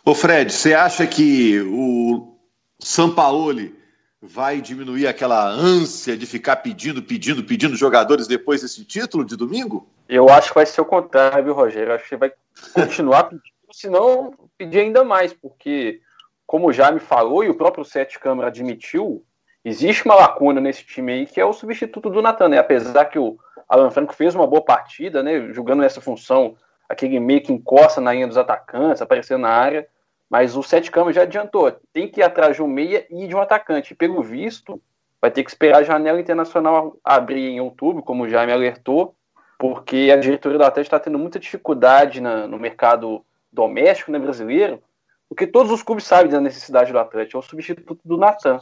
Ô 0.05 0.13
Fred, 0.13 0.53
você 0.53 0.75
acha 0.75 1.07
que 1.07 1.59
o 1.61 2.37
Sampaoli 2.79 3.75
vai 4.21 4.61
diminuir 4.61 5.07
aquela 5.07 5.47
ânsia 5.47 6.15
de 6.15 6.27
ficar 6.27 6.57
pedindo, 6.57 7.01
pedindo, 7.01 7.43
pedindo 7.43 7.75
jogadores 7.75 8.27
depois 8.27 8.61
desse 8.61 8.85
título 8.85 9.25
de 9.25 9.35
domingo? 9.35 9.89
Eu 10.07 10.29
acho 10.29 10.49
que 10.49 10.55
vai 10.55 10.65
ser 10.67 10.81
o 10.81 10.85
contrário, 10.85 11.43
viu, 11.43 11.53
Rogério? 11.55 11.89
Eu 11.89 11.95
acho 11.95 12.07
que 12.07 12.15
vai 12.15 12.31
continuar 12.73 13.23
pedindo, 13.23 13.43
senão 13.71 14.33
pedir 14.55 14.81
ainda 14.81 15.03
mais, 15.03 15.33
porque, 15.33 15.99
como 16.45 16.71
já 16.71 16.91
me 16.91 16.99
falou 16.99 17.43
e 17.43 17.49
o 17.49 17.55
próprio 17.55 17.83
Sete 17.83 18.19
Câmara 18.19 18.49
admitiu, 18.49 19.25
existe 19.67 20.05
uma 20.05 20.15
lacuna 20.15 20.61
nesse 20.61 20.85
time 20.85 21.11
aí 21.11 21.25
que 21.25 21.39
é 21.39 21.45
o 21.45 21.53
substituto 21.53 22.09
do 22.09 22.21
Natan, 22.21 22.49
né? 22.49 22.57
Apesar 22.57 23.05
que 23.05 23.19
o 23.19 23.37
Alan 23.67 23.91
Franco 23.91 24.13
fez 24.13 24.33
uma 24.33 24.47
boa 24.47 24.63
partida, 24.63 25.21
né? 25.21 25.51
Jogando 25.51 25.81
nessa 25.81 25.99
função, 25.99 26.55
aquele 26.87 27.19
meio 27.19 27.41
que 27.41 27.51
encosta 27.51 27.99
na 27.99 28.13
linha 28.13 28.27
dos 28.27 28.37
atacantes, 28.37 29.01
aparecendo 29.01 29.41
na 29.41 29.49
área. 29.49 29.87
Mas 30.29 30.55
o 30.55 30.63
Sete 30.63 30.91
Campos 30.91 31.15
já 31.15 31.23
adiantou. 31.23 31.71
Tem 31.93 32.07
que 32.07 32.19
ir 32.21 32.23
atrás 32.23 32.55
de 32.55 32.61
um 32.61 32.67
meia 32.67 33.05
e 33.09 33.27
de 33.27 33.35
um 33.35 33.41
atacante. 33.41 33.95
pelo 33.95 34.21
visto, 34.21 34.81
vai 35.21 35.31
ter 35.31 35.43
que 35.43 35.49
esperar 35.49 35.79
a 35.79 35.83
janela 35.83 36.19
internacional 36.19 36.97
abrir 37.03 37.47
em 37.49 37.61
outubro, 37.61 38.03
como 38.03 38.27
já 38.27 38.45
me 38.45 38.51
alertou, 38.51 39.15
porque 39.57 40.09
a 40.13 40.17
diretoria 40.17 40.57
do 40.57 40.63
Atlético 40.63 40.95
está 40.95 40.99
tendo 40.99 41.17
muita 41.17 41.39
dificuldade 41.39 42.21
na, 42.21 42.47
no 42.47 42.59
mercado 42.59 43.25
doméstico 43.51 44.11
né, 44.11 44.19
brasileiro 44.19 44.81
Porque 45.27 45.47
todos 45.47 45.71
os 45.71 45.81
clubes 45.81 46.03
sabem 46.03 46.31
da 46.31 46.39
necessidade 46.39 46.91
do 46.91 46.99
Atlético, 46.99 47.37
é 47.37 47.39
o 47.39 47.43
substituto 47.43 47.99
do 48.05 48.17
Natan. 48.17 48.59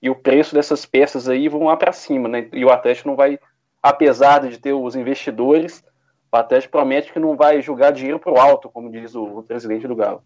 E 0.00 0.08
o 0.08 0.14
preço 0.14 0.54
dessas 0.54 0.86
peças 0.86 1.28
aí 1.28 1.48
vão 1.48 1.64
lá 1.64 1.76
para 1.76 1.92
cima, 1.92 2.28
né? 2.28 2.48
E 2.52 2.64
o 2.64 2.70
Atlético 2.70 3.08
não 3.08 3.16
vai, 3.16 3.38
apesar 3.82 4.48
de 4.48 4.58
ter 4.58 4.72
os 4.72 4.94
investidores, 4.94 5.82
o 6.30 6.36
Atlético 6.36 6.72
promete 6.72 7.12
que 7.12 7.18
não 7.18 7.36
vai 7.36 7.60
jogar 7.60 7.90
dinheiro 7.90 8.18
para 8.18 8.32
o 8.32 8.38
alto, 8.38 8.68
como 8.68 8.90
diz 8.90 9.14
o, 9.14 9.22
o 9.22 9.42
presidente 9.42 9.88
do 9.88 9.96
Galo. 9.96 10.22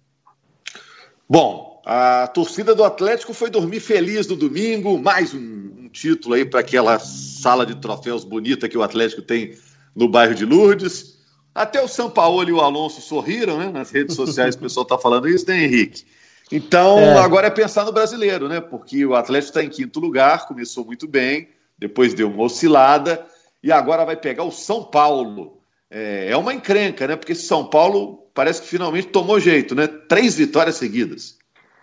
Bom, 1.28 1.80
a 1.86 2.26
torcida 2.26 2.74
do 2.74 2.84
Atlético 2.84 3.32
foi 3.32 3.48
dormir 3.48 3.80
feliz 3.80 4.26
no 4.26 4.36
domingo, 4.36 4.98
mais 4.98 5.32
um, 5.32 5.38
um 5.38 5.88
título 5.88 6.34
aí 6.34 6.44
para 6.44 6.60
aquela 6.60 6.98
sala 6.98 7.64
de 7.64 7.74
troféus 7.76 8.24
bonita 8.24 8.68
que 8.68 8.76
o 8.76 8.82
Atlético 8.82 9.22
tem 9.22 9.56
no 9.94 10.08
bairro 10.08 10.34
de 10.34 10.44
Lourdes. 10.44 11.18
Até 11.54 11.82
o 11.82 11.88
São 11.88 12.10
Paulo 12.10 12.48
e 12.48 12.52
o 12.52 12.60
Alonso 12.60 13.00
sorriram, 13.00 13.58
né? 13.58 13.70
Nas 13.70 13.90
redes 13.90 14.16
sociais 14.16 14.54
o 14.54 14.58
pessoal 14.58 14.82
está 14.84 14.98
falando 14.98 15.28
isso, 15.28 15.46
né, 15.48 15.64
Henrique? 15.64 16.04
Então, 16.52 16.98
é. 16.98 17.18
agora 17.18 17.46
é 17.46 17.50
pensar 17.50 17.84
no 17.84 17.92
brasileiro, 17.92 18.46
né? 18.46 18.60
Porque 18.60 19.06
o 19.06 19.14
Atlético 19.14 19.50
está 19.50 19.64
em 19.64 19.70
quinto 19.70 19.98
lugar, 19.98 20.46
começou 20.46 20.84
muito 20.84 21.08
bem, 21.08 21.48
depois 21.78 22.12
deu 22.12 22.28
uma 22.28 22.42
oscilada, 22.42 23.24
e 23.62 23.72
agora 23.72 24.04
vai 24.04 24.16
pegar 24.16 24.44
o 24.44 24.50
São 24.50 24.84
Paulo. 24.84 25.58
É, 25.90 26.28
é 26.30 26.36
uma 26.36 26.52
encrenca, 26.52 27.06
né? 27.06 27.16
Porque 27.16 27.34
São 27.34 27.64
Paulo 27.64 28.26
parece 28.34 28.60
que 28.60 28.68
finalmente 28.68 29.08
tomou 29.08 29.40
jeito, 29.40 29.74
né? 29.74 29.86
Três 29.86 30.36
vitórias 30.36 30.76
seguidas. 30.76 31.38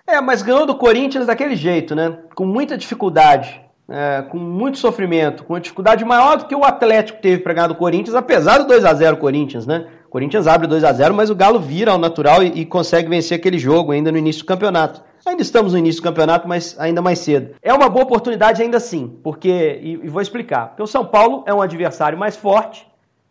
É, 0.05 0.21
mas 0.21 0.43
ganhou 0.43 0.65
do 0.65 0.77
Corinthians 0.77 1.25
daquele 1.25 1.55
jeito, 1.55 1.95
né? 1.95 2.17
Com 2.35 2.45
muita 2.45 2.77
dificuldade 2.77 3.61
é, 3.89 4.21
com 4.29 4.37
muito 4.37 4.77
sofrimento, 4.77 5.43
com 5.43 5.53
uma 5.53 5.59
dificuldade 5.59 6.05
maior 6.05 6.37
do 6.37 6.45
que 6.45 6.55
o 6.55 6.63
Atlético 6.63 7.19
teve 7.21 7.41
para 7.41 7.53
ganhar 7.53 7.67
do 7.67 7.75
Corinthians, 7.75 8.15
apesar 8.15 8.59
do 8.59 8.67
2 8.67 8.85
a 8.85 8.93
0 8.93 9.17
Corinthians, 9.17 9.65
né? 9.65 9.87
O 10.09 10.11
Corinthians 10.11 10.47
abre 10.47 10.65
2 10.65 10.83
a 10.83 10.91
0 10.91 11.13
mas 11.13 11.29
o 11.29 11.35
Galo 11.35 11.59
vira 11.59 11.91
ao 11.91 11.99
natural 11.99 12.41
e, 12.41 12.61
e, 12.61 12.65
consegue 12.65 13.07
vencer 13.07 13.37
aquele 13.37 13.59
jogo 13.59 13.91
ainda 13.91 14.11
no 14.11 14.17
início 14.17 14.41
do 14.41 14.47
campeonato. 14.47 15.03
Ainda 15.23 15.43
estamos 15.43 15.73
no 15.73 15.77
início 15.77 16.01
do 16.01 16.03
campeonato, 16.05 16.47
mas 16.47 16.75
ainda 16.79 16.99
mais 16.99 17.19
cedo. 17.19 17.53
É 17.61 17.71
uma 17.71 17.87
boa 17.87 18.05
oportunidade 18.05 18.59
ainda 18.59 18.77
assim, 18.77 19.19
porque, 19.23 19.79
e, 19.83 19.91
e 20.03 20.09
vou 20.09 20.19
explicar, 20.19 20.69
porque 20.69 20.81
o 20.81 20.87
São 20.87 21.05
Paulo 21.05 21.43
é 21.45 21.53
um 21.53 21.61
adversário 21.61 22.17
mais 22.17 22.35
forte, 22.35 22.87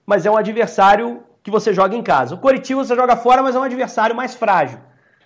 mas 0.07 0.25
é 0.25 0.31
um 0.31 0.37
adversário 0.37 1.25
que 1.43 1.51
você 1.51 1.75
joga 1.75 1.97
em 1.97 2.03
casa. 2.03 2.37
O 2.37 2.39
Coritiba 2.39 2.85
você 2.85 2.95
joga 2.95 3.17
fora, 3.17 3.43
mas 3.43 3.57
é 3.57 3.59
um 3.59 3.65
adversário 3.65 4.15
mais 4.15 4.37
frágil. 4.37 4.79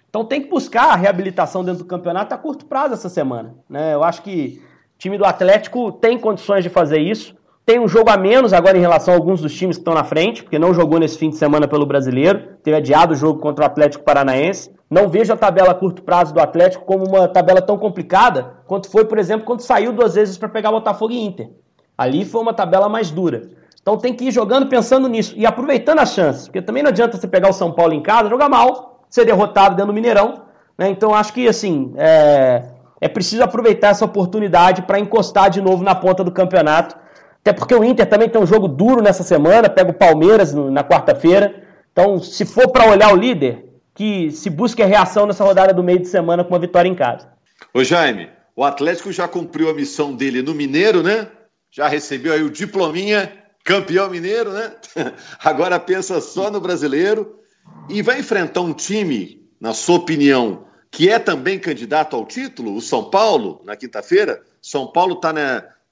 Então 0.09 0.25
tem 0.25 0.41
que 0.41 0.49
buscar 0.49 0.85
a 0.85 0.97
reabilitação 0.97 1.63
dentro 1.63 1.85
do 1.85 1.87
campeonato 1.87 2.35
a 2.35 2.39
curto 2.39 2.65
prazo 2.65 2.95
essa 2.95 3.11
semana. 3.11 3.55
Né? 3.69 3.93
Eu 3.93 4.03
acho 4.03 4.23
que 4.23 4.63
time 4.97 5.19
do 5.19 5.27
Atlético 5.27 5.93
tem 5.93 6.19
condições 6.19 6.65
de 6.65 6.71
fazer 6.71 7.01
isso. 7.01 7.37
Tem 7.65 7.79
um 7.79 7.87
jogo 7.87 8.11
a 8.11 8.17
menos 8.17 8.53
agora 8.53 8.77
em 8.77 8.81
relação 8.81 9.15
a 9.15 9.17
alguns 9.17 9.41
dos 9.41 9.55
times 9.55 9.77
que 9.77 9.83
estão 9.83 9.95
na 9.95 10.03
frente, 10.03 10.43
porque 10.43 10.59
não 10.59 10.75
jogou 10.75 10.99
nesse 10.99 11.17
fim 11.17 11.31
de 11.31 11.37
semana 11.37 11.69
pelo 11.69 11.87
brasileiro. 11.87 12.57
Teve 12.63 12.77
adiado 12.77 13.13
o 13.13 13.17
jogo 13.17 13.39
contra 13.39 13.63
o 13.63 13.67
Atlético 13.67 14.05
Paranaense. 14.05 14.71
Não 14.91 15.09
vejo 15.09 15.33
a 15.33 15.37
tabela 15.37 15.71
a 15.71 15.75
curto 15.75 16.03
prazo 16.03 16.35
do 16.35 16.41
Atlético 16.41 16.85
como 16.85 17.07
uma 17.07 17.29
tabela 17.29 17.63
tão 17.63 17.79
complicada 17.79 18.55
quanto 18.67 18.91
foi, 18.91 19.05
por 19.05 19.17
exemplo, 19.17 19.47
quando 19.47 19.61
saiu 19.61 19.93
duas 19.93 20.15
vezes 20.15 20.37
para 20.37 20.49
pegar 20.49 20.73
Botafogo 20.73 21.13
e 21.13 21.25
Inter. 21.25 21.51
Ali 21.97 22.25
foi 22.25 22.41
uma 22.41 22.53
tabela 22.53 22.89
mais 22.89 23.11
dura. 23.11 23.51
Então 23.81 23.97
tem 23.97 24.13
que 24.13 24.25
ir 24.25 24.33
jogando 24.33 24.67
pensando 24.67 25.09
nisso 25.09 25.35
e 25.37 25.47
aproveitando 25.47 26.01
as 26.01 26.13
chances, 26.13 26.49
porque 26.49 26.63
também 26.63 26.83
não 26.83 26.91
adianta 26.91 27.17
você 27.17 27.29
pegar 27.29 27.49
o 27.49 27.53
São 27.53 27.73
Paulo 27.73 27.93
em 27.93 28.03
casa, 28.03 28.29
jogar 28.29 28.49
mal, 28.49 29.05
ser 29.09 29.25
derrotado 29.25 29.77
dentro 29.77 29.93
do 29.93 29.95
Mineirão. 29.95 30.43
Né? 30.77 30.89
Então 30.89 31.15
acho 31.15 31.33
que 31.33 31.47
assim 31.47 31.93
é 31.97 32.73
é 33.03 33.09
preciso 33.09 33.43
aproveitar 33.43 33.89
essa 33.89 34.05
oportunidade 34.05 34.83
para 34.83 34.97
encostar 34.97 35.51
de 35.51 35.61
novo 35.61 35.83
na 35.83 35.93
ponta 35.93 36.23
do 36.23 36.31
campeonato. 36.31 36.95
Até 37.43 37.53
porque 37.53 37.75
o 37.75 37.85
Inter 37.85 38.09
também 38.09 38.29
tem 38.29 38.41
um 38.41 38.47
jogo 38.47 38.69
duro 38.69 39.03
nessa 39.03 39.25
semana, 39.25 39.69
pega 39.69 39.91
o 39.91 39.95
Palmeiras 39.95 40.55
na 40.55 40.85
quarta-feira. 40.85 41.63
Então, 41.91 42.21
se 42.23 42.45
for 42.45 42.69
para 42.69 42.89
olhar 42.89 43.13
o 43.13 43.17
líder, 43.17 43.69
que 43.95 44.31
se 44.31 44.49
busque 44.49 44.83
a 44.83 44.87
reação 44.87 45.27
nessa 45.27 45.45
rodada 45.45 45.75
do 45.75 45.83
meio 45.83 45.99
de 45.99 46.09
semana 46.09 46.45
com 46.45 46.55
uma 46.55 46.61
vitória 46.61 46.89
em 46.89 46.95
casa. 46.95 47.29
Ô 47.75 47.83
Jaime, 47.83 48.31
o 48.55 48.65
Atlético 48.65 49.11
já 49.11 49.27
cumpriu 49.27 49.69
a 49.69 49.75
missão 49.75 50.15
dele 50.15 50.41
no 50.41 50.55
Mineiro, 50.55 51.03
né? 51.03 51.29
Já 51.71 51.89
recebeu 51.89 52.33
aí 52.33 52.43
o 52.43 52.51
diplominha, 52.51 53.33
campeão 53.65 54.09
mineiro, 54.09 54.53
né? 54.53 54.73
Agora 55.43 55.81
pensa 55.81 56.21
só 56.21 56.51
no 56.51 56.61
brasileiro 56.61 57.41
e 57.89 58.03
vai 58.03 58.21
enfrentar 58.21 58.61
um 58.61 58.73
time, 58.73 59.49
na 59.61 59.73
sua 59.73 59.97
opinião, 59.97 60.67
que 60.91 61.09
é 61.09 61.19
também 61.19 61.59
candidato 61.59 62.15
ao 62.15 62.27
título, 62.27 62.77
o 62.77 62.81
São 62.81 63.09
Paulo, 63.09 63.63
na 63.65 63.75
quinta-feira. 63.75 64.43
São 64.61 64.87
Paulo 64.87 65.15
está 65.15 65.33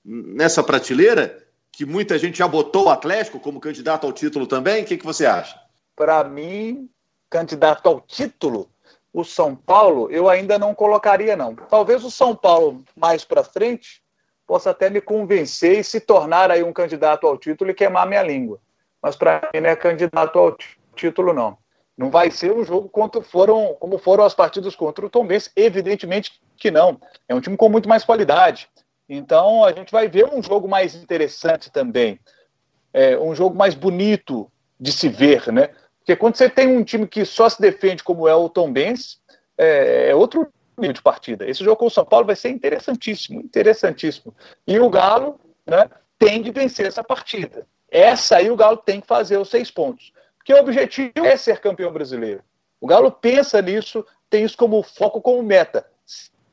nessa 0.05 0.63
prateleira 0.63 1.47
que 1.73 1.85
muita 1.85 2.19
gente 2.19 2.39
já 2.39 2.49
botou 2.49 2.87
o 2.87 2.91
Atlético 2.91 3.41
como 3.41 3.61
candidato 3.61 4.07
ao 4.07 4.13
título 4.13 4.47
também. 4.47 4.83
O 4.83 4.87
que, 4.87 4.97
que 4.97 5.05
você 5.05 5.27
acha? 5.27 5.59
Para 5.97 6.23
mim, 6.25 6.89
candidato 7.29 7.89
ao 7.89 8.01
título, 8.01 8.69
o 9.13 9.25
São 9.25 9.55
Paulo 9.55 10.11
eu 10.11 10.29
ainda 10.29 10.59
não 10.59 10.75
colocaria, 10.75 11.37
não. 11.37 11.55
Talvez 11.55 12.05
o 12.05 12.11
São 12.11 12.35
Paulo 12.35 12.85
mais 12.97 13.25
para 13.25 13.45
frente 13.45 14.03
possa 14.47 14.71
até 14.71 14.91
me 14.91 15.01
convencer 15.01 15.79
e 15.79 15.85
se 15.85 16.01
tornar 16.01 16.51
aí 16.51 16.63
um 16.63 16.73
candidato 16.73 17.27
ao 17.27 17.39
título 17.39 17.71
e 17.71 17.75
queimar 17.75 18.07
minha 18.07 18.23
língua. 18.23 18.61
Mas 19.01 19.17
para 19.17 19.49
mim 19.55 19.61
não 19.61 19.71
é 19.71 19.77
candidato 19.77 20.39
ao 20.39 20.57
título, 20.97 21.33
não. 21.33 21.57
Não 21.97 22.11
vai 22.11 22.31
ser 22.31 22.53
um 22.53 22.65
jogo 22.65 22.89
contra 22.89 23.23
foram, 23.23 23.77
como 23.79 23.99
foram 23.99 24.25
as 24.25 24.35
partidas 24.35 24.75
contra 24.75 25.05
o 25.05 25.11
Tom 25.11 25.27
Benz, 25.27 25.51
evidentemente 25.55 26.41
que 26.57 26.71
não. 26.71 27.01
É 27.29 27.35
um 27.35 27.41
time 27.41 27.57
com 27.57 27.69
muito 27.69 27.89
mais 27.89 28.05
qualidade. 28.05 28.69
Então 29.13 29.65
a 29.65 29.73
gente 29.73 29.91
vai 29.91 30.07
ver 30.07 30.33
um 30.33 30.41
jogo 30.41 30.69
mais 30.69 30.95
interessante 30.95 31.69
também. 31.69 32.21
É, 32.93 33.19
um 33.19 33.35
jogo 33.35 33.57
mais 33.57 33.75
bonito 33.75 34.51
de 34.79 34.93
se 34.93 35.09
ver, 35.09 35.53
né? 35.53 35.71
Porque 35.99 36.15
quando 36.15 36.37
você 36.37 36.49
tem 36.49 36.69
um 36.69 36.85
time 36.85 37.09
que 37.09 37.25
só 37.25 37.49
se 37.49 37.61
defende 37.61 38.05
como 38.05 38.29
é 38.29 38.35
o 38.35 38.49
Tom 38.49 38.73
Benz, 38.73 39.21
é, 39.59 40.11
é 40.11 40.15
outro 40.15 40.47
nível 40.79 40.95
de 40.95 41.03
partida. 41.03 41.49
Esse 41.49 41.65
jogo 41.65 41.77
com 41.77 41.87
o 41.87 41.91
São 41.91 42.05
Paulo 42.05 42.25
vai 42.25 42.37
ser 42.37 42.51
interessantíssimo, 42.51 43.41
interessantíssimo. 43.41 44.33
E 44.65 44.79
o 44.79 44.89
Galo 44.89 45.41
né, 45.67 45.91
tem 46.17 46.41
de 46.41 46.53
vencer 46.53 46.87
essa 46.87 47.03
partida. 47.03 47.67
Essa 47.91 48.37
aí 48.37 48.49
o 48.49 48.57
Galo 48.57 48.77
tem 48.77 49.01
que 49.01 49.09
fazer 49.09 49.39
os 49.39 49.51
seis 49.51 49.73
pontos. 49.73 50.13
Porque 50.39 50.55
o 50.55 50.61
objetivo 50.61 51.27
é 51.27 51.37
ser 51.37 51.59
campeão 51.61 51.93
brasileiro. 51.93 52.45
O 52.81 52.87
Galo 52.87 53.11
pensa 53.11 53.61
nisso, 53.61 54.07
tem 54.31 54.45
isso 54.45 54.57
como 54.57 54.83
foco, 54.85 55.21
como 55.21 55.43
meta, 55.43 55.85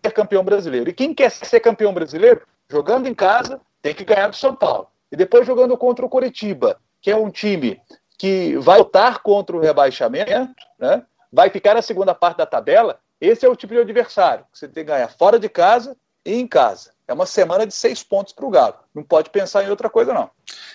ser 0.07 0.13
campeão 0.13 0.43
brasileiro. 0.43 0.89
E 0.89 0.93
quem 0.93 1.13
quer 1.13 1.29
ser 1.29 1.59
campeão 1.59 1.93
brasileiro, 1.93 2.41
jogando 2.69 3.07
em 3.07 3.13
casa, 3.13 3.59
tem 3.81 3.93
que 3.93 4.05
ganhar 4.05 4.27
do 4.27 4.35
São 4.35 4.55
Paulo. 4.55 4.87
E 5.11 5.15
depois 5.15 5.45
jogando 5.45 5.77
contra 5.77 6.05
o 6.05 6.09
Coritiba, 6.09 6.79
que 7.01 7.11
é 7.11 7.15
um 7.15 7.29
time 7.29 7.79
que 8.17 8.57
vai 8.57 8.79
lutar 8.79 9.19
contra 9.19 9.55
o 9.55 9.59
rebaixamento, 9.59 10.55
né? 10.79 11.03
vai 11.31 11.49
ficar 11.49 11.75
na 11.75 11.81
segunda 11.81 12.15
parte 12.15 12.37
da 12.37 12.45
tabela. 12.45 12.99
Esse 13.19 13.45
é 13.45 13.49
o 13.49 13.55
tipo 13.55 13.73
de 13.73 13.79
adversário 13.79 14.45
que 14.51 14.59
você 14.59 14.67
tem 14.67 14.83
que 14.83 14.91
ganhar 14.91 15.09
fora 15.09 15.39
de 15.39 15.49
casa 15.49 15.95
e 16.25 16.33
em 16.33 16.47
casa. 16.47 16.91
É 17.07 17.13
uma 17.13 17.25
semana 17.25 17.65
de 17.65 17.73
seis 17.73 18.03
pontos 18.03 18.33
para 18.33 18.45
o 18.45 18.49
Galo. 18.49 18.75
Não 18.93 19.01
pode 19.01 19.29
pensar 19.29 19.63
em 19.63 19.69
outra 19.69 19.89
coisa, 19.89 20.13
não. 20.13 20.29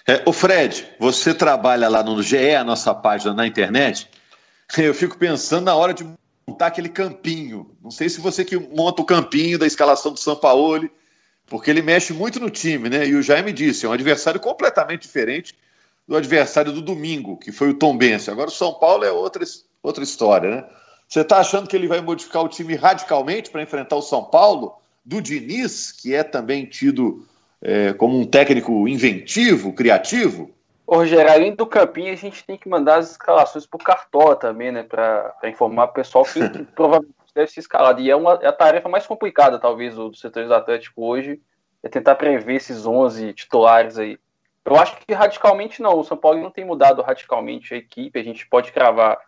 É, 0.09 0.23
o 0.25 0.33
Fred, 0.33 0.89
você 0.99 1.35
trabalha 1.35 1.89
lá 1.89 2.03
no 2.03 2.23
GE, 2.23 2.55
a 2.55 2.65
nossa 2.65 2.95
página 2.95 3.35
na 3.35 3.47
internet. 3.47 4.09
Eu 4.79 4.95
fico 4.95 5.19
pensando 5.19 5.67
na 5.67 5.75
hora 5.75 5.93
de 5.93 6.09
montar 6.47 6.67
aquele 6.67 6.89
campinho. 6.89 7.71
Não 7.83 7.91
sei 7.91 8.09
se 8.09 8.21
você 8.21 8.45
que 8.45 8.57
monta 8.57 9.03
o 9.03 9.05
campinho 9.05 9.59
da 9.59 9.67
escalação 9.67 10.13
do 10.13 10.21
São 10.21 10.37
Paulo, 10.37 10.89
porque 11.47 11.71
ele 11.71 11.83
mexe 11.83 12.13
muito 12.13 12.41
no 12.41 12.51
time, 12.51 12.89
né? 12.89 13.07
E 13.07 13.15
o 13.15 13.23
Jaime 13.23 13.53
disse, 13.53 13.87
é 13.87 13.89
um 13.89 13.93
adversário 13.93 14.41
completamente 14.41 15.03
diferente 15.03 15.55
do 16.07 16.17
adversário 16.17 16.73
do 16.73 16.83
domingo, 16.83 17.37
que 17.37 17.53
foi 17.53 17.71
o 17.71 17.75
Tom 17.75 17.97
Bense. 17.97 18.31
Agora 18.31 18.49
o 18.49 18.53
São 18.53 18.75
Paulo 18.75 19.05
é 19.05 19.13
outra, 19.13 19.45
outra 19.83 20.03
história, 20.03 20.51
né? 20.51 20.65
Você 21.09 21.21
está 21.21 21.39
achando 21.39 21.69
que 21.69 21.77
ele 21.77 21.87
vai 21.87 22.01
modificar 22.01 22.43
o 22.43 22.49
time 22.49 22.75
radicalmente 22.75 23.51
para 23.51 23.63
enfrentar 23.63 23.97
o 23.97 24.03
São 24.03 24.25
Paulo? 24.25 24.83
do 25.05 25.21
Diniz, 25.21 25.93
que 25.93 26.15
é 26.15 26.23
também 26.23 26.65
tido 26.65 27.27
é, 27.61 27.93
como 27.93 28.19
um 28.19 28.25
técnico 28.25 28.87
inventivo, 28.87 29.73
criativo? 29.73 30.51
Ô, 30.87 30.97
Rogério, 30.97 31.31
além 31.31 31.55
do 31.55 31.67
Campinho, 31.67 32.13
a 32.13 32.17
gente 32.17 32.45
tem 32.45 32.57
que 32.57 32.69
mandar 32.69 32.99
as 32.99 33.13
escalações 33.13 33.67
para 33.67 33.77
o 33.77 33.85
Cartola 33.85 34.37
também, 34.37 34.73
né? 34.73 34.83
Para 34.83 35.35
informar 35.45 35.85
o 35.85 35.93
pessoal 35.93 36.25
que 36.25 36.41
provavelmente 36.75 37.15
deve 37.35 37.51
ser 37.51 37.61
escalado. 37.61 38.01
E 38.01 38.11
é, 38.11 38.17
uma, 38.17 38.39
é 38.43 38.47
a 38.47 38.53
tarefa 38.53 38.89
mais 38.89 39.07
complicada, 39.07 39.59
talvez, 39.59 39.95
do, 39.95 40.11
do 40.11 40.17
setor 40.17 40.47
do 40.47 40.55
Atlético 40.55 41.05
hoje, 41.05 41.41
é 41.83 41.89
tentar 41.89 42.15
prever 42.17 42.57
esses 42.57 42.85
11 42.85 43.33
titulares 43.33 43.99
aí. 43.99 44.19
Eu 44.65 44.77
acho 44.77 44.97
que 44.99 45.13
radicalmente 45.13 45.83
não. 45.83 45.99
O 45.99 46.05
São 46.05 46.17
Paulo 46.17 46.41
não 46.41 46.51
tem 46.51 46.65
mudado 46.65 47.03
radicalmente 47.03 47.75
a 47.75 47.77
equipe. 47.77 48.19
A 48.19 48.23
gente 48.23 48.47
pode 48.49 48.71
cravar 48.71 49.19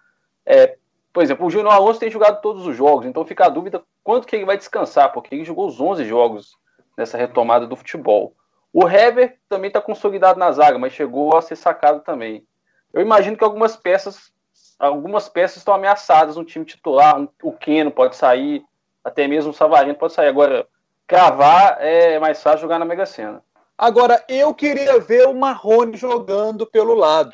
é, 0.46 0.76
por 1.14 1.22
exemplo, 1.22 1.46
o 1.46 1.50
Júnior 1.50 1.72
Alonso 1.72 2.00
tem 2.00 2.10
jogado 2.10 2.40
todos 2.40 2.66
os 2.66 2.76
jogos, 2.76 3.06
então 3.06 3.24
fica 3.24 3.46
a 3.46 3.48
dúvida 3.48 3.82
quanto 4.02 4.26
que 4.26 4.34
ele 4.34 4.44
vai 4.44 4.56
descansar, 4.56 5.12
porque 5.12 5.32
ele 5.32 5.44
jogou 5.44 5.68
os 5.68 5.80
11 5.80 6.04
jogos 6.04 6.56
nessa 6.98 7.16
retomada 7.16 7.68
do 7.68 7.76
futebol. 7.76 8.34
O 8.74 8.88
Hever 8.88 9.38
também 9.48 9.68
está 9.68 9.80
consolidado 9.80 10.36
na 10.36 10.50
zaga, 10.50 10.76
mas 10.76 10.92
chegou 10.92 11.36
a 11.36 11.40
ser 11.40 11.54
sacado 11.54 12.00
também. 12.00 12.44
Eu 12.92 13.00
imagino 13.00 13.36
que 13.36 13.44
algumas 13.44 13.76
peças, 13.76 14.32
algumas 14.76 15.28
peças 15.28 15.58
estão 15.58 15.74
ameaçadas 15.74 16.34
no 16.34 16.44
time 16.44 16.64
titular. 16.64 17.24
O 17.40 17.52
Keno 17.52 17.92
pode 17.92 18.16
sair, 18.16 18.64
até 19.04 19.28
mesmo 19.28 19.52
o 19.52 19.54
Savarino 19.54 19.94
pode 19.94 20.12
sair. 20.12 20.26
Agora, 20.26 20.66
cravar 21.06 21.76
é 21.78 22.18
mais 22.18 22.42
fácil 22.42 22.62
jogar 22.62 22.80
na 22.80 22.84
Mega 22.84 23.06
Sena. 23.06 23.40
Agora, 23.78 24.24
eu 24.28 24.52
queria 24.52 24.98
ver 24.98 25.28
o 25.28 25.34
Marrone 25.34 25.96
jogando 25.96 26.66
pelo 26.66 26.94
lado 26.94 27.32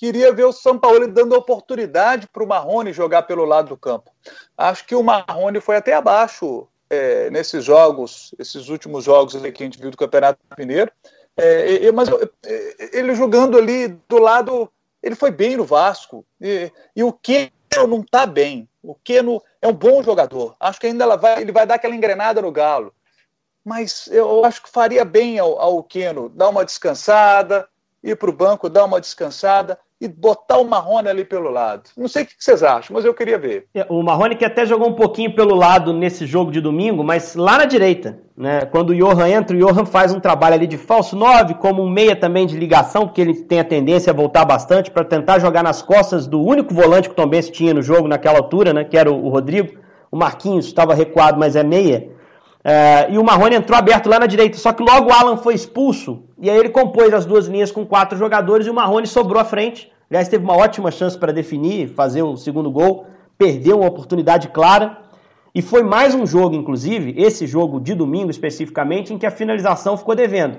queria 0.00 0.32
ver 0.32 0.44
o 0.44 0.52
São 0.52 0.78
Paulo 0.78 1.06
dando 1.06 1.36
oportunidade 1.36 2.26
para 2.26 2.42
o 2.42 2.48
Marrone 2.48 2.90
jogar 2.90 3.24
pelo 3.24 3.44
lado 3.44 3.68
do 3.68 3.76
campo. 3.76 4.10
Acho 4.56 4.86
que 4.86 4.94
o 4.94 5.02
Marrone 5.02 5.60
foi 5.60 5.76
até 5.76 5.92
abaixo 5.92 6.66
é, 6.90 7.30
nesses 7.30 7.64
jogos, 7.64 8.34
esses 8.38 8.68
últimos 8.68 9.04
jogos 9.04 9.34
que 9.34 9.62
a 9.62 9.66
gente 9.66 9.80
viu 9.80 9.90
do 9.90 9.96
Campeonato 9.96 10.40
Mineiro. 10.58 10.90
É, 11.36 11.90
mas 11.92 12.08
ele 12.92 13.14
jogando 13.14 13.56
ali 13.56 13.88
do 14.08 14.18
lado, 14.18 14.70
ele 15.02 15.14
foi 15.14 15.30
bem 15.30 15.56
no 15.56 15.64
Vasco. 15.64 16.26
E, 16.40 16.70
e 16.94 17.02
o 17.02 17.12
Keno 17.12 17.50
não 17.88 18.00
está 18.00 18.26
bem. 18.26 18.68
O 18.82 18.94
Keno 18.94 19.40
é 19.62 19.68
um 19.68 19.72
bom 19.72 20.02
jogador. 20.02 20.56
Acho 20.58 20.80
que 20.80 20.88
ainda 20.88 21.16
vai, 21.16 21.40
ele 21.40 21.52
vai 21.52 21.66
dar 21.66 21.76
aquela 21.76 21.94
engrenada 21.94 22.42
no 22.42 22.50
Galo. 22.50 22.92
Mas 23.64 24.08
eu 24.08 24.44
acho 24.44 24.62
que 24.62 24.70
faria 24.70 25.04
bem 25.04 25.38
ao, 25.38 25.58
ao 25.58 25.82
Keno 25.84 26.28
dar 26.30 26.48
uma 26.48 26.64
descansada, 26.64 27.68
ir 28.02 28.16
para 28.16 28.30
o 28.30 28.32
banco, 28.32 28.68
dar 28.68 28.84
uma 28.84 29.00
descansada 29.00 29.78
e 30.00 30.08
botar 30.08 30.56
o 30.58 30.64
Marrone 30.64 31.08
ali 31.08 31.24
pelo 31.24 31.50
lado. 31.50 31.90
Não 31.94 32.08
sei 32.08 32.22
o 32.22 32.26
que 32.26 32.34
vocês 32.38 32.62
acham, 32.62 32.94
mas 32.94 33.04
eu 33.04 33.12
queria 33.12 33.38
ver. 33.38 33.66
É, 33.74 33.84
o 33.88 34.02
Marrone 34.02 34.34
que 34.34 34.44
até 34.44 34.64
jogou 34.64 34.88
um 34.88 34.94
pouquinho 34.94 35.34
pelo 35.34 35.54
lado 35.54 35.92
nesse 35.92 36.24
jogo 36.24 36.50
de 36.50 36.60
domingo, 36.60 37.04
mas 37.04 37.34
lá 37.34 37.58
na 37.58 37.66
direita. 37.66 38.18
Né? 38.34 38.62
Quando 38.62 38.90
o 38.90 38.96
Johan 38.96 39.28
entra, 39.28 39.54
o 39.54 39.60
Johan 39.60 39.84
faz 39.84 40.14
um 40.14 40.18
trabalho 40.18 40.54
ali 40.54 40.66
de 40.66 40.78
falso 40.78 41.14
9, 41.14 41.54
como 41.54 41.82
um 41.82 41.90
meia 41.90 42.16
também 42.16 42.46
de 42.46 42.56
ligação, 42.56 43.06
porque 43.06 43.20
ele 43.20 43.34
tem 43.34 43.60
a 43.60 43.64
tendência 43.64 44.10
a 44.10 44.16
voltar 44.16 44.46
bastante 44.46 44.90
para 44.90 45.04
tentar 45.04 45.38
jogar 45.38 45.62
nas 45.62 45.82
costas 45.82 46.26
do 46.26 46.40
único 46.42 46.72
volante 46.72 47.08
que 47.08 47.12
o 47.12 47.16
Tom 47.16 47.26
Benz 47.26 47.50
tinha 47.50 47.74
no 47.74 47.82
jogo 47.82 48.08
naquela 48.08 48.38
altura, 48.38 48.72
né? 48.72 48.84
que 48.84 48.96
era 48.96 49.12
o 49.12 49.28
Rodrigo. 49.28 49.78
O 50.10 50.16
Marquinhos 50.16 50.64
estava 50.64 50.94
recuado, 50.94 51.38
mas 51.38 51.54
é 51.54 51.62
meia. 51.62 52.08
É, 52.62 53.10
e 53.10 53.18
o 53.18 53.24
Marrone 53.24 53.56
entrou 53.56 53.78
aberto 53.78 54.08
lá 54.08 54.18
na 54.18 54.26
direita, 54.26 54.58
só 54.58 54.72
que 54.72 54.82
logo 54.82 55.08
o 55.08 55.12
Alan 55.12 55.36
foi 55.36 55.54
expulso, 55.54 56.24
e 56.38 56.50
aí 56.50 56.58
ele 56.58 56.68
compôs 56.68 57.12
as 57.14 57.24
duas 57.24 57.46
linhas 57.46 57.72
com 57.72 57.86
quatro 57.86 58.18
jogadores 58.18 58.66
e 58.66 58.70
o 58.70 58.74
Marrone 58.74 59.06
sobrou 59.06 59.40
à 59.40 59.44
frente. 59.44 59.90
Aliás, 60.10 60.28
teve 60.28 60.44
uma 60.44 60.56
ótima 60.56 60.90
chance 60.90 61.16
para 61.16 61.32
definir, 61.32 61.88
fazer 61.88 62.22
o 62.22 62.36
segundo 62.36 62.70
gol, 62.70 63.06
perdeu 63.38 63.78
uma 63.78 63.88
oportunidade 63.88 64.48
clara. 64.48 64.98
E 65.54 65.62
foi 65.62 65.82
mais 65.82 66.14
um 66.14 66.26
jogo, 66.26 66.54
inclusive, 66.54 67.14
esse 67.16 67.46
jogo 67.46 67.80
de 67.80 67.94
domingo 67.94 68.30
especificamente, 68.30 69.12
em 69.12 69.18
que 69.18 69.26
a 69.26 69.30
finalização 69.30 69.96
ficou 69.96 70.14
devendo. 70.14 70.58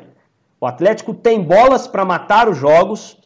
O 0.59 0.65
Atlético 0.65 1.13
tem 1.13 1.41
bolas 1.41 1.87
para 1.87 2.05
matar 2.05 2.47
os 2.47 2.57
jogos, 2.57 3.17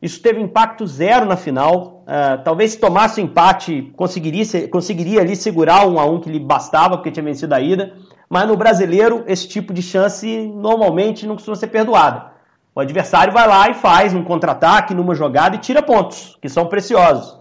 isso 0.00 0.22
teve 0.22 0.40
impacto 0.40 0.86
zero 0.86 1.26
na 1.26 1.36
final. 1.36 2.04
Uh, 2.06 2.42
talvez 2.44 2.72
se 2.72 2.78
tomasse 2.78 3.20
o 3.20 3.24
empate, 3.24 3.92
conseguiria, 3.96 4.68
conseguiria 4.68 5.20
ali 5.20 5.34
segurar 5.34 5.86
um 5.86 5.98
a 5.98 6.04
um 6.04 6.20
que 6.20 6.30
lhe 6.30 6.38
bastava, 6.38 6.96
porque 6.96 7.10
tinha 7.10 7.24
vencido 7.24 7.54
a 7.54 7.60
ida. 7.60 7.92
Mas 8.28 8.46
no 8.46 8.56
brasileiro, 8.56 9.24
esse 9.26 9.48
tipo 9.48 9.72
de 9.72 9.82
chance 9.82 10.46
normalmente 10.54 11.26
não 11.26 11.34
costuma 11.34 11.56
ser 11.56 11.68
perdoada. 11.68 12.32
O 12.74 12.80
adversário 12.80 13.32
vai 13.32 13.46
lá 13.46 13.70
e 13.70 13.74
faz 13.74 14.14
um 14.14 14.22
contra-ataque 14.22 14.94
numa 14.94 15.14
jogada 15.14 15.56
e 15.56 15.58
tira 15.58 15.82
pontos, 15.82 16.36
que 16.40 16.48
são 16.48 16.66
preciosos. 16.66 17.38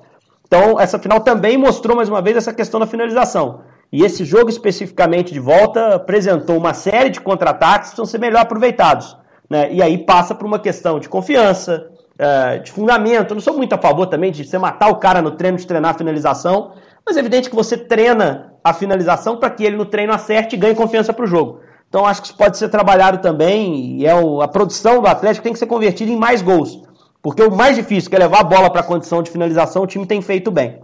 Então, 0.47 0.79
essa 0.79 0.97
final 0.97 1.19
também 1.19 1.57
mostrou 1.57 1.95
mais 1.95 2.09
uma 2.09 2.21
vez 2.21 2.37
essa 2.37 2.53
questão 2.53 2.79
da 2.79 2.87
finalização. 2.87 3.61
E 3.91 4.03
esse 4.03 4.25
jogo 4.25 4.49
especificamente 4.49 5.33
de 5.33 5.39
volta 5.39 5.95
apresentou 5.95 6.57
uma 6.57 6.73
série 6.73 7.09
de 7.09 7.21
contra-ataques 7.21 7.91
que 7.91 7.97
vão 7.97 8.05
ser 8.05 8.17
melhor 8.17 8.41
aproveitados. 8.41 9.15
Né? 9.49 9.71
E 9.73 9.81
aí 9.81 9.97
passa 9.97 10.33
por 10.33 10.45
uma 10.45 10.59
questão 10.59 10.99
de 10.99 11.07
confiança, 11.07 11.89
é, 12.17 12.59
de 12.59 12.71
fundamento. 12.71 13.31
Eu 13.31 13.35
não 13.35 13.41
sou 13.41 13.55
muito 13.55 13.73
a 13.73 13.77
favor 13.77 14.07
também 14.07 14.31
de 14.31 14.43
você 14.43 14.57
matar 14.57 14.89
o 14.89 14.95
cara 14.95 15.21
no 15.21 15.31
treino 15.31 15.57
de 15.57 15.67
treinar 15.67 15.91
a 15.91 15.97
finalização, 15.97 16.71
mas 17.07 17.15
é 17.15 17.21
evidente 17.21 17.49
que 17.49 17.55
você 17.55 17.77
treina 17.77 18.53
a 18.61 18.73
finalização 18.73 19.37
para 19.37 19.49
que 19.49 19.63
ele 19.63 19.77
no 19.77 19.85
treino 19.85 20.11
acerte 20.11 20.55
e 20.55 20.59
ganhe 20.59 20.75
confiança 20.75 21.13
para 21.13 21.23
o 21.23 21.27
jogo. 21.27 21.61
Então 21.87 22.05
acho 22.05 22.21
que 22.21 22.27
isso 22.27 22.37
pode 22.37 22.57
ser 22.57 22.67
trabalhado 22.67 23.19
também 23.19 24.01
e 24.01 24.05
é 24.05 24.13
o, 24.13 24.41
a 24.41 24.47
produção 24.47 25.01
do 25.01 25.07
Atlético 25.07 25.43
tem 25.43 25.53
que 25.53 25.59
ser 25.59 25.67
convertida 25.67 26.11
em 26.11 26.17
mais 26.17 26.41
gols. 26.41 26.83
Porque 27.21 27.41
o 27.41 27.49
mais 27.49 27.77
difícil, 27.77 28.09
que 28.09 28.15
é 28.17 28.19
levar 28.19 28.41
a 28.41 28.43
bola 28.43 28.69
para 28.69 28.81
a 28.81 28.83
condição 28.83 29.23
de 29.23 29.31
finalização, 29.31 29.83
o 29.83 29.87
time 29.87 30.05
tem 30.05 30.21
feito 30.21 30.51
bem. 30.51 30.81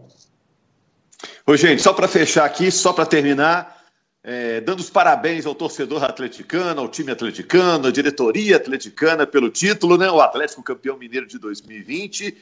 Ô, 1.46 1.58
gente, 1.58 1.82
só 1.82 1.92
para 1.92 2.08
fechar 2.08 2.46
aqui, 2.46 2.72
só 2.72 2.94
para 2.94 3.06
terminar, 3.06 3.84
é, 4.24 4.62
dando 4.62 4.80
os 4.80 4.89
parabéns 4.89 5.46
ao 5.46 5.53
torcedor 5.53 6.06
atleticano, 6.06 6.80
ao 6.80 6.88
time 6.88 7.12
atleticano, 7.12 7.88
à 7.88 7.92
diretoria 7.92 8.56
atleticana 8.56 9.27
pelo 9.27 9.50
título, 9.50 9.97
né? 9.97 10.10
O 10.10 10.21
Atlético 10.21 10.63
campeão 10.63 10.97
mineiro 10.97 11.28
de 11.28 11.38
2020. 11.38 12.38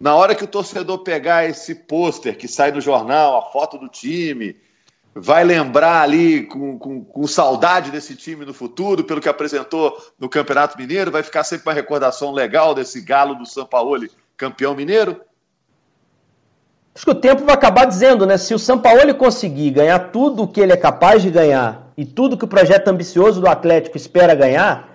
Na 0.00 0.16
hora 0.16 0.34
que 0.34 0.44
o 0.44 0.48
torcedor 0.48 1.00
pegar 1.00 1.44
esse 1.44 1.74
pôster 1.74 2.34
que 2.34 2.48
sai 2.48 2.72
no 2.72 2.80
jornal, 2.80 3.36
a 3.36 3.52
foto 3.52 3.76
do 3.76 3.86
time, 3.86 4.56
vai 5.14 5.44
lembrar 5.44 6.00
ali 6.00 6.46
com, 6.46 6.78
com, 6.78 7.04
com, 7.04 7.26
saudade 7.26 7.90
desse 7.90 8.16
time 8.16 8.46
no 8.46 8.54
futuro, 8.54 9.04
pelo 9.04 9.20
que 9.20 9.28
apresentou 9.28 9.94
no 10.18 10.26
Campeonato 10.26 10.78
Mineiro, 10.78 11.10
vai 11.10 11.22
ficar 11.22 11.44
sempre 11.44 11.68
uma 11.68 11.74
recordação 11.74 12.32
legal 12.32 12.74
desse 12.74 13.02
galo 13.02 13.34
do 13.34 13.44
São 13.44 13.66
Paulo, 13.66 14.08
campeão 14.38 14.74
mineiro? 14.74 15.20
Acho 16.94 17.04
que 17.04 17.10
o 17.10 17.14
tempo 17.14 17.44
vai 17.44 17.54
acabar 17.54 17.84
dizendo, 17.84 18.24
né? 18.24 18.38
Se 18.38 18.54
o 18.54 18.58
São 18.58 18.78
Paulo 18.78 19.14
conseguir 19.14 19.70
ganhar 19.70 19.98
tudo 20.10 20.44
o 20.44 20.48
que 20.48 20.60
ele 20.62 20.72
é 20.72 20.76
capaz 20.78 21.22
de 21.22 21.30
ganhar 21.30 21.92
e 21.94 22.06
tudo 22.06 22.38
que 22.38 22.44
o 22.44 22.48
projeto 22.48 22.88
ambicioso 22.88 23.38
do 23.38 23.48
Atlético 23.48 23.98
espera 23.98 24.34
ganhar, 24.34 24.88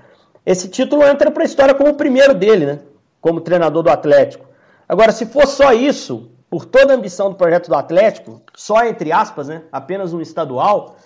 esse 0.43 0.67
título 0.67 1.05
entra 1.05 1.29
para 1.29 1.43
a 1.43 1.45
história 1.45 1.75
como 1.75 1.91
o 1.91 1.95
primeiro 1.95 2.33
dele, 2.33 2.65
né? 2.65 2.79
Como 3.21 3.39
treinador 3.39 3.83
do 3.83 3.89
Atlético. 3.89 4.45
Agora, 4.87 5.11
se 5.11 5.25
for 5.25 5.47
só 5.47 5.73
isso, 5.73 6.31
por 6.49 6.65
toda 6.65 6.93
a 6.93 6.95
ambição 6.95 7.29
do 7.29 7.35
projeto 7.35 7.67
do 7.67 7.75
Atlético, 7.75 8.41
só 8.55 8.85
entre 8.85 9.11
aspas, 9.11 9.47
né, 9.47 9.63
apenas 9.71 10.13
um 10.13 10.21
estadual, 10.21 10.97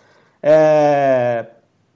é... 0.43 1.45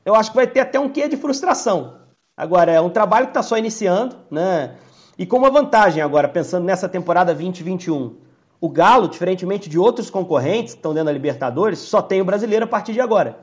eu 0.05 0.15
acho 0.15 0.31
que 0.31 0.35
vai 0.35 0.47
ter 0.47 0.61
até 0.61 0.79
um 0.79 0.89
quê 0.89 1.07
de 1.07 1.17
frustração. 1.17 1.95
Agora, 2.35 2.71
é 2.71 2.81
um 2.81 2.89
trabalho 2.89 3.27
que 3.27 3.31
está 3.31 3.43
só 3.43 3.57
iniciando, 3.57 4.15
né? 4.31 4.75
E 5.17 5.25
com 5.25 5.37
uma 5.37 5.51
vantagem 5.51 6.01
agora, 6.01 6.27
pensando 6.27 6.65
nessa 6.65 6.89
temporada 6.89 7.31
2021. 7.31 8.15
O 8.59 8.69
Galo, 8.69 9.07
diferentemente 9.07 9.69
de 9.69 9.77
outros 9.77 10.09
concorrentes 10.09 10.73
que 10.73 10.79
estão 10.79 10.93
dentro 10.93 11.07
da 11.07 11.11
Libertadores, 11.11 11.77
só 11.79 12.01
tem 12.01 12.21
o 12.21 12.25
brasileiro 12.25 12.65
a 12.65 12.67
partir 12.67 12.93
de 12.93 13.01
agora. 13.01 13.37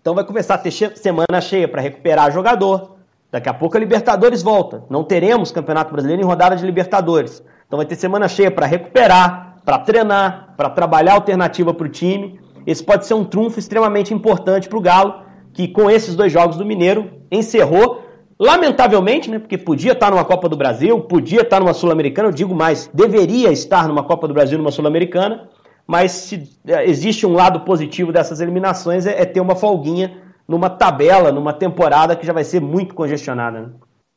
Então 0.00 0.14
vai 0.14 0.24
começar 0.24 0.56
a 0.56 0.58
ter 0.58 0.70
semana 0.70 1.40
cheia 1.40 1.66
para 1.66 1.80
recuperar 1.80 2.30
jogador. 2.30 2.96
Daqui 3.30 3.48
a 3.48 3.54
pouco 3.54 3.76
a 3.76 3.80
Libertadores 3.80 4.42
volta. 4.42 4.84
Não 4.90 5.02
teremos 5.02 5.50
Campeonato 5.50 5.90
Brasileiro 5.90 6.20
em 6.20 6.26
rodada 6.26 6.54
de 6.56 6.66
Libertadores. 6.66 7.42
Então 7.66 7.76
vai 7.76 7.86
ter 7.86 7.96
semana 7.96 8.28
cheia 8.28 8.50
para 8.50 8.66
recuperar, 8.66 9.56
para 9.64 9.78
treinar, 9.78 10.54
para 10.56 10.70
trabalhar 10.70 11.14
alternativa 11.14 11.72
para 11.72 11.86
o 11.86 11.90
time. 11.90 12.38
Esse 12.66 12.82
pode 12.82 13.06
ser 13.06 13.14
um 13.14 13.24
trunfo 13.24 13.58
extremamente 13.58 14.12
importante 14.12 14.68
para 14.68 14.78
o 14.78 14.82
Galo, 14.82 15.22
que 15.52 15.68
com 15.68 15.90
esses 15.90 16.14
dois 16.14 16.32
jogos 16.32 16.56
do 16.56 16.64
Mineiro 16.64 17.10
encerrou, 17.30 18.02
lamentavelmente, 18.38 19.30
né, 19.30 19.38
porque 19.38 19.56
podia 19.56 19.92
estar 19.92 20.10
numa 20.10 20.24
Copa 20.24 20.48
do 20.48 20.56
Brasil, 20.56 21.00
podia 21.00 21.42
estar 21.42 21.60
numa 21.60 21.74
Sul-Americana, 21.74 22.28
eu 22.28 22.32
digo 22.32 22.54
mais, 22.54 22.90
deveria 22.92 23.50
estar 23.52 23.86
numa 23.88 24.02
Copa 24.02 24.26
do 24.26 24.34
Brasil, 24.34 24.58
numa 24.58 24.70
Sul-Americana, 24.70 25.48
mas 25.86 26.12
se 26.12 26.58
é, 26.66 26.88
existe 26.88 27.26
um 27.26 27.32
lado 27.32 27.60
positivo 27.60 28.12
dessas 28.12 28.40
eliminações 28.40 29.06
é, 29.06 29.20
é, 29.20 29.24
ter 29.24 29.40
uma 29.40 29.54
folguinha 29.54 30.22
numa 30.48 30.68
tabela, 30.68 31.30
numa 31.30 31.52
temporada 31.52 32.16
que 32.16 32.26
já 32.26 32.32
vai 32.32 32.44
ser 32.44 32.60
muito 32.60 32.94
congestionada. 32.94 33.60
Né? 33.60 33.68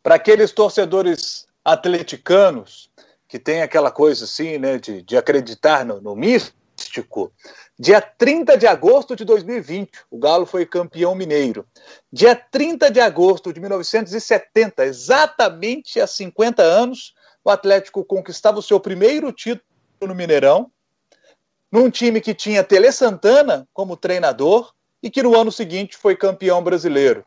Para 0.03 0.15
aqueles 0.15 0.51
torcedores 0.51 1.45
atleticanos 1.63 2.89
que 3.27 3.37
tem 3.37 3.61
aquela 3.61 3.91
coisa 3.91 4.25
assim, 4.25 4.57
né, 4.57 4.77
de, 4.77 5.01
de 5.01 5.17
acreditar 5.17 5.85
no, 5.85 5.99
no 5.99 6.15
místico. 6.15 7.31
Dia 7.77 8.01
30 8.01 8.57
de 8.57 8.65
agosto 8.65 9.15
de 9.15 9.25
2020, 9.25 9.91
o 10.09 10.17
Galo 10.17 10.45
foi 10.45 10.65
campeão 10.65 11.13
mineiro. 11.13 11.65
Dia 12.11 12.35
30 12.35 12.89
de 12.89 12.99
agosto 12.99 13.51
de 13.51 13.59
1970, 13.59 14.85
exatamente 14.85 15.99
há 15.99 16.07
50 16.07 16.63
anos, 16.63 17.13
o 17.43 17.49
Atlético 17.49 18.03
conquistava 18.03 18.59
o 18.59 18.63
seu 18.63 18.79
primeiro 18.79 19.31
título 19.31 19.63
no 20.01 20.15
Mineirão, 20.15 20.71
num 21.71 21.89
time 21.89 22.21
que 22.21 22.33
tinha 22.33 22.63
Tele 22.63 22.91
Santana 22.91 23.67
como 23.73 23.97
treinador 23.97 24.73
e 25.01 25.09
que 25.09 25.21
no 25.21 25.35
ano 25.35 25.51
seguinte 25.51 25.97
foi 25.97 26.15
campeão 26.15 26.63
brasileiro. 26.63 27.25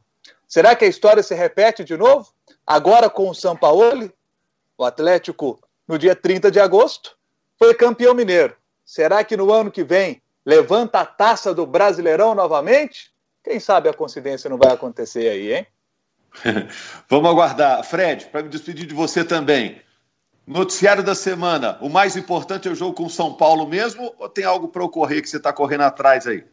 Será 0.48 0.74
que 0.74 0.84
a 0.84 0.88
história 0.88 1.22
se 1.22 1.34
repete 1.34 1.84
de 1.84 1.96
novo? 1.96 2.32
Agora 2.66 3.08
com 3.08 3.28
o 3.28 3.34
São 3.34 3.56
Paulo? 3.56 4.12
O 4.76 4.84
Atlético 4.84 5.60
no 5.90 5.98
dia 5.98 6.14
30 6.14 6.53
de 6.53 6.61
agosto, 6.61 7.16
foi 7.59 7.74
campeão 7.74 8.14
mineiro. 8.14 8.55
Será 8.85 9.24
que 9.24 9.37
no 9.37 9.53
ano 9.53 9.72
que 9.72 9.83
vem 9.83 10.22
levanta 10.46 11.00
a 11.00 11.05
taça 11.05 11.53
do 11.53 11.66
Brasileirão 11.66 12.33
novamente? 12.33 13.11
Quem 13.42 13.59
sabe 13.59 13.88
a 13.88 13.92
coincidência 13.92 14.48
não 14.48 14.57
vai 14.57 14.72
acontecer 14.72 15.29
aí, 15.29 15.53
hein? 15.53 15.66
Vamos 17.11 17.29
aguardar. 17.29 17.83
Fred, 17.83 18.26
para 18.26 18.40
me 18.40 18.48
despedir 18.48 18.87
de 18.87 18.94
você 18.94 19.24
também. 19.24 19.83
Noticiário 20.46 21.03
da 21.03 21.14
semana. 21.14 21.76
O 21.81 21.88
mais 21.88 22.16
importante 22.16 22.68
é 22.68 22.70
o 22.70 22.74
jogo 22.76 22.94
com 22.94 23.07
o 23.07 23.11
São 23.11 23.35
Paulo 23.35 23.66
mesmo 23.66 24.14
ou 24.16 24.29
tem 24.29 24.44
algo 24.44 24.68
para 24.68 24.85
ocorrer 24.85 25.20
que 25.20 25.29
você 25.29 25.38
está 25.38 25.53
correndo 25.53 25.83
atrás 25.83 26.24
aí? 26.24 26.44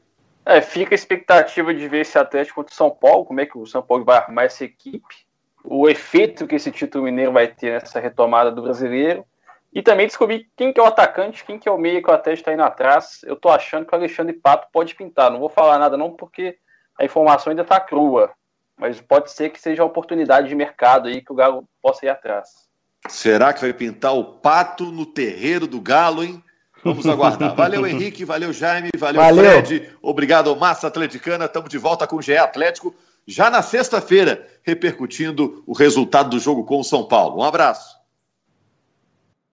É, 0.47 0.61
fica 0.61 0.95
a 0.95 0.97
expectativa 0.97 1.71
de 1.75 1.87
ver 1.87 2.01
esse 2.01 2.17
Atlético 2.17 2.55
contra 2.55 2.73
o 2.73 2.75
São 2.75 2.89
Paulo, 2.89 3.23
como 3.23 3.39
é 3.39 3.45
que 3.45 3.57
o 3.57 3.67
São 3.67 3.83
Paulo 3.83 4.03
vai 4.03 4.17
arrumar 4.17 4.45
essa 4.45 4.63
equipe 4.63 5.26
o 5.69 5.89
efeito 5.89 6.47
que 6.47 6.55
esse 6.55 6.71
título 6.71 7.03
mineiro 7.03 7.31
vai 7.31 7.47
ter 7.47 7.73
nessa 7.73 7.99
retomada 7.99 8.51
do 8.51 8.61
brasileiro. 8.61 9.25
E 9.73 9.81
também 9.81 10.07
descobri 10.07 10.47
quem 10.55 10.71
que 10.71 10.79
é 10.79 10.83
o 10.83 10.87
atacante, 10.87 11.43
quem 11.43 11.59
que 11.59 11.67
é 11.67 11.71
o 11.71 11.77
meia 11.77 12.01
que 12.01 12.09
o 12.09 12.13
Atlético 12.13 12.41
está 12.41 12.53
indo 12.53 12.63
atrás. 12.63 13.19
Eu 13.23 13.33
estou 13.33 13.51
achando 13.51 13.85
que 13.85 13.93
o 13.93 13.97
Alexandre 13.97 14.33
Pato 14.33 14.67
pode 14.71 14.95
pintar. 14.95 15.29
Não 15.29 15.39
vou 15.39 15.49
falar 15.49 15.77
nada 15.77 15.97
não, 15.97 16.11
porque 16.11 16.57
a 16.97 17.03
informação 17.03 17.51
ainda 17.51 17.63
está 17.63 17.79
crua. 17.79 18.31
Mas 18.77 19.01
pode 19.01 19.31
ser 19.31 19.49
que 19.49 19.59
seja 19.59 19.83
uma 19.83 19.89
oportunidade 19.89 20.47
de 20.47 20.55
mercado 20.55 21.09
aí 21.09 21.21
que 21.21 21.31
o 21.31 21.35
Galo 21.35 21.67
possa 21.81 22.05
ir 22.05 22.09
atrás. 22.09 22.49
Será 23.09 23.53
que 23.53 23.61
vai 23.61 23.73
pintar 23.73 24.15
o 24.15 24.23
Pato 24.23 24.85
no 24.85 25.05
terreiro 25.05 25.67
do 25.67 25.81
Galo, 25.81 26.23
hein? 26.23 26.41
Vamos 26.83 27.05
aguardar. 27.05 27.55
Valeu, 27.55 27.85
Henrique. 27.85 28.23
Valeu, 28.23 28.53
Jaime. 28.53 28.89
Valeu, 28.97 29.21
valeu. 29.21 29.43
Fred. 29.43 29.97
Obrigado, 30.01 30.55
Massa 30.55 30.87
Atleticana. 30.87 31.45
Estamos 31.45 31.69
de 31.69 31.77
volta 31.77 32.07
com 32.07 32.15
o 32.15 32.21
GE 32.21 32.37
Atlético 32.37 32.95
já 33.27 33.49
na 33.49 33.61
sexta-feira, 33.61 34.47
repercutindo 34.63 35.63
o 35.67 35.73
resultado 35.73 36.29
do 36.29 36.39
jogo 36.39 36.63
com 36.63 36.79
o 36.79 36.83
São 36.83 37.05
Paulo. 37.05 37.41
Um 37.41 37.43
abraço. 37.43 37.97